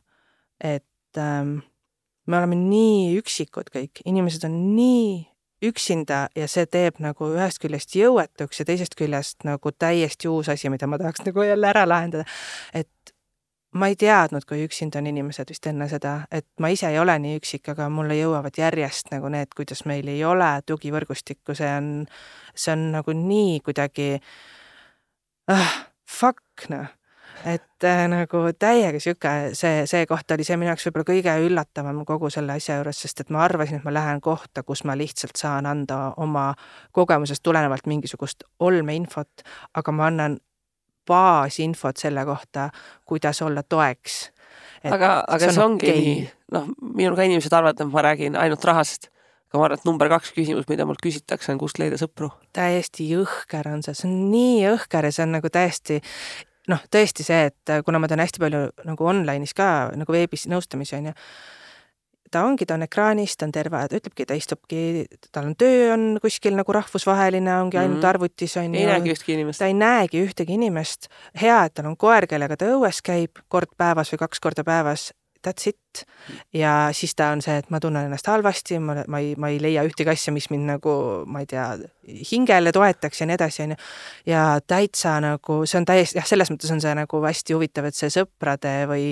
et 0.61 1.21
ähm, 1.21 1.59
me 2.27 2.41
oleme 2.41 2.59
nii 2.61 3.19
üksikud 3.23 3.73
kõik, 3.75 4.03
inimesed 4.05 4.47
on 4.49 4.57
nii 4.77 5.27
üksinda 5.69 6.29
ja 6.39 6.47
see 6.51 6.67
teeb 6.71 7.01
nagu 7.03 7.33
ühest 7.35 7.59
küljest 7.63 7.97
jõuetuks 7.99 8.61
ja 8.61 8.67
teisest 8.69 8.95
küljest 8.99 9.47
nagu 9.49 9.73
täiesti 9.75 10.31
uus 10.31 10.51
asi, 10.53 10.71
mida 10.71 10.87
ma 10.87 11.01
tahaks 11.01 11.25
nagu 11.27 11.47
jälle 11.47 11.71
ära 11.73 11.87
lahendada. 11.89 12.25
et 12.75 13.15
ma 13.77 13.89
ei 13.91 13.97
teadnud, 14.01 14.45
kui 14.49 14.63
üksinda 14.65 15.01
on 15.03 15.09
inimesed 15.11 15.51
vist 15.53 15.67
enne 15.69 15.89
seda, 15.91 16.15
et 16.33 16.47
ma 16.63 16.71
ise 16.73 16.89
ei 16.89 16.99
ole 16.99 17.19
nii 17.21 17.39
üksik, 17.41 17.69
aga 17.75 17.89
mulle 17.93 18.17
jõuavad 18.17 18.57
järjest 18.57 19.13
nagu 19.13 19.29
need, 19.33 19.53
kuidas 19.57 19.85
meil 19.89 20.09
ei 20.09 20.23
ole 20.25 20.51
tugivõrgustikku, 20.67 21.57
see 21.59 21.71
on, 21.77 21.91
see 22.55 22.73
on 22.73 22.89
nagu 22.97 23.17
nii 23.17 23.59
kuidagi 23.67 24.15
ah, 25.53 25.75
fuck 26.09 26.71
noh. 26.73 26.95
Et 27.47 27.85
äh, 27.87 28.01
nagu 28.11 28.41
täiega 28.59 28.99
sihuke, 28.99 29.31
see, 29.55 29.85
see 29.87 30.07
koht 30.11 30.33
oli 30.35 30.43
see 30.43 30.57
minu 30.59 30.73
jaoks 30.73 30.89
võib-olla 30.89 31.07
kõige 31.07 31.35
üllatavam 31.47 32.01
kogu 32.09 32.33
selle 32.35 32.57
asja 32.59 32.81
juures, 32.81 32.99
sest 33.05 33.23
et 33.23 33.31
ma 33.31 33.45
arvasin, 33.45 33.79
et 33.79 33.87
ma 33.87 33.93
lähen 33.95 34.19
kohta, 34.25 34.65
kus 34.67 34.83
ma 34.89 34.97
lihtsalt 34.99 35.39
saan 35.39 35.69
anda 35.71 36.01
oma 36.19 36.49
kogemusest 36.97 37.45
tulenevalt 37.47 37.87
mingisugust 37.87 38.43
olmeinfot, 38.59 39.47
aga 39.79 39.95
ma 39.95 40.09
annan 40.11 40.41
baasinfot 41.09 42.01
selle 42.01 42.25
kohta, 42.29 42.69
kuidas 43.09 43.43
olla 43.43 43.63
toeks. 43.63 44.19
aga, 44.85 45.23
aga 45.27 45.53
see 45.53 45.63
ongi 45.65 45.93
nii, 45.95 46.19
noh, 46.55 46.69
minul 46.81 47.17
ka 47.19 47.27
inimesed 47.27 47.55
arvavad, 47.55 47.81
et 47.81 47.93
ma 47.93 48.05
räägin 48.07 48.37
ainult 48.39 48.65
rahast. 48.69 49.11
aga 49.49 49.61
ma 49.61 49.69
arvan, 49.69 49.81
et 49.81 49.89
number 49.89 50.13
kaks 50.13 50.35
küsimus, 50.37 50.69
mida 50.71 50.87
mult 50.87 51.03
küsitakse, 51.05 51.51
on 51.53 51.61
kust 51.61 51.81
leida 51.83 51.99
sõpru. 52.01 52.31
täiesti 52.57 53.09
jõhker 53.11 53.73
on 53.73 53.83
see, 53.83 53.97
see 53.97 54.11
on 54.11 54.19
nii 54.33 54.61
jõhker 54.67 55.09
ja 55.09 55.15
see 55.15 55.27
on 55.27 55.35
nagu 55.39 55.53
täiesti 55.53 56.03
noh, 56.69 56.83
tõesti 56.93 57.25
see, 57.27 57.49
et 57.51 57.77
kuna 57.85 58.01
ma 58.01 58.11
teen 58.11 58.23
hästi 58.23 58.43
palju 58.43 58.65
nagu 58.89 59.09
online'is 59.13 59.55
ka 59.57 59.69
nagu 59.97 60.15
veebis 60.15 60.47
nõustamisi 60.53 60.99
on 60.99 61.11
ju, 61.11 61.15
ta 62.31 62.45
ongi, 62.47 62.67
ta 62.69 62.77
on 62.79 62.87
ekraanis, 62.87 63.37
ta 63.37 63.47
on 63.49 63.53
terve, 63.55 63.83
ta 63.89 64.01
ütlebki, 64.01 64.27
ta 64.29 64.37
istubki, 64.39 64.81
tal 65.33 65.51
on 65.51 65.55
töö 65.59 65.93
on 65.95 66.07
kuskil 66.23 66.57
nagu 66.59 66.75
rahvusvaheline, 66.77 67.55
ongi 67.61 67.79
ainult 67.79 67.99
mm 67.99 68.03
-hmm. 68.03 68.09
arvutis 68.09 68.57
on 68.57 68.75
ju. 68.75 68.81
ei 68.81 68.87
näegi 68.87 69.15
ühtki 69.15 69.33
inimest. 69.33 69.59
ta 69.59 69.67
ei 69.67 69.75
näegi 69.75 70.25
ühtegi 70.27 70.59
inimest. 70.59 71.09
hea, 71.41 71.65
et 71.65 71.75
tal 71.75 71.87
on 71.87 71.97
koer, 71.97 72.27
kellega 72.27 72.57
ta 72.57 72.67
õues 72.67 73.01
käib 73.05 73.43
kord 73.49 73.71
päevas 73.77 74.13
või 74.13 74.19
kaks 74.19 74.41
korda 74.41 74.65
päevas, 74.65 75.13
that's 75.47 75.67
it. 75.67 76.07
ja 76.53 76.89
siis 76.93 77.15
ta 77.15 77.31
on 77.33 77.43
see, 77.43 77.57
et 77.59 77.71
ma 77.71 77.81
tunnen 77.81 78.05
ennast 78.05 78.27
halvasti, 78.27 78.79
ma, 78.79 79.03
ma 79.09 79.21
ei, 79.23 79.35
ma 79.37 79.49
ei 79.49 79.61
leia 79.63 79.83
ühtegi 79.87 80.11
asja, 80.11 80.33
mis 80.33 80.51
mind 80.51 80.69
nagu, 80.69 80.93
ma 81.27 81.43
ei 81.43 81.49
tea, 81.51 81.67
hingele 82.33 82.73
toetaks 82.73 83.21
ja 83.21 83.27
nii 83.27 83.39
edasi, 83.39 83.63
on 83.63 83.75
ju. 83.75 83.81
ja 84.27 84.45
täitsa 84.67 85.19
nagu, 85.25 85.61
see 85.67 85.81
on 85.81 85.89
täiesti, 85.89 86.19
jah, 86.21 86.29
selles 86.29 86.53
mõttes 86.53 86.73
on 86.75 86.83
see 86.85 86.95
nagu 86.99 87.23
hästi 87.25 87.57
huvitav, 87.57 87.89
et 87.89 87.99
see 87.99 88.13
sõprade 88.13 88.75
või 88.91 89.09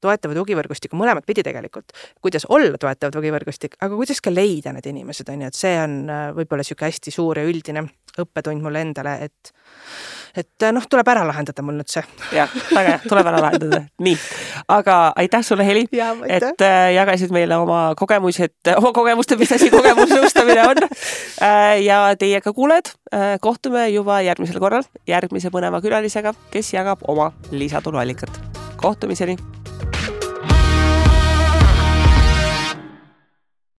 toetava 0.00 0.36
tugivõrgustiku 0.38 0.98
mõlemat 0.98 1.26
pidi 1.28 1.44
tegelikult, 1.46 1.92
kuidas 2.22 2.46
olla 2.48 2.78
toetav 2.80 3.12
tugivõrgustik, 3.16 3.76
aga 3.80 3.96
kuidas 3.96 4.22
ka 4.24 4.32
leida 4.32 4.74
need 4.76 4.88
inimesed, 4.90 5.28
on 5.32 5.44
ju, 5.44 5.50
et 5.52 5.58
see 5.58 5.74
on 5.80 6.00
äh, 6.08 6.28
võib-olla 6.36 6.64
niisugune 6.64 6.90
hästi 6.90 7.14
suur 7.14 7.40
ja 7.40 7.46
üldine 7.48 7.86
õppetund 8.20 8.64
mulle 8.64 8.82
endale, 8.86 9.18
et 9.28 9.54
et 10.36 10.62
äh, 10.62 10.70
noh, 10.72 10.84
tuleb 10.86 11.08
ära 11.10 11.24
lahendada 11.26 11.62
mul 11.66 11.80
nüüd 11.80 11.90
see. 11.90 12.02
jah, 12.34 12.50
väga 12.70 12.94
hea, 12.94 13.00
tuleb 13.08 13.30
ära 13.32 13.42
lahendada, 13.42 13.80
nii. 14.06 14.16
aga 14.70 14.98
aitäh 15.18 15.44
sulle, 15.46 15.66
Heli, 15.66 15.86
et 16.28 16.64
äh, 16.66 16.78
jagasid 16.94 17.34
meile 17.34 17.58
oma 17.58 17.82
kogemusi, 17.98 18.46
et 18.50 18.72
oma 18.76 18.94
kogemuste, 18.96 19.38
mis 19.40 19.52
asi 19.56 19.70
kogemusnõustamine 19.74 20.66
on 20.70 20.84
äh,. 20.86 21.80
ja 21.84 22.02
teiega 22.18 22.54
kuulajad 22.54 22.92
äh,, 23.14 23.36
kohtume 23.42 23.88
juba 23.90 24.20
järgmisel 24.26 24.62
korral 24.62 24.86
järgmise 25.10 25.50
põneva 25.50 25.82
külalisega, 25.82 26.34
kes 26.54 26.74
jagab 26.76 27.02
oma 27.10 27.32
lisatuluallikat. 27.50 28.38
kohtumiseni 28.80 29.36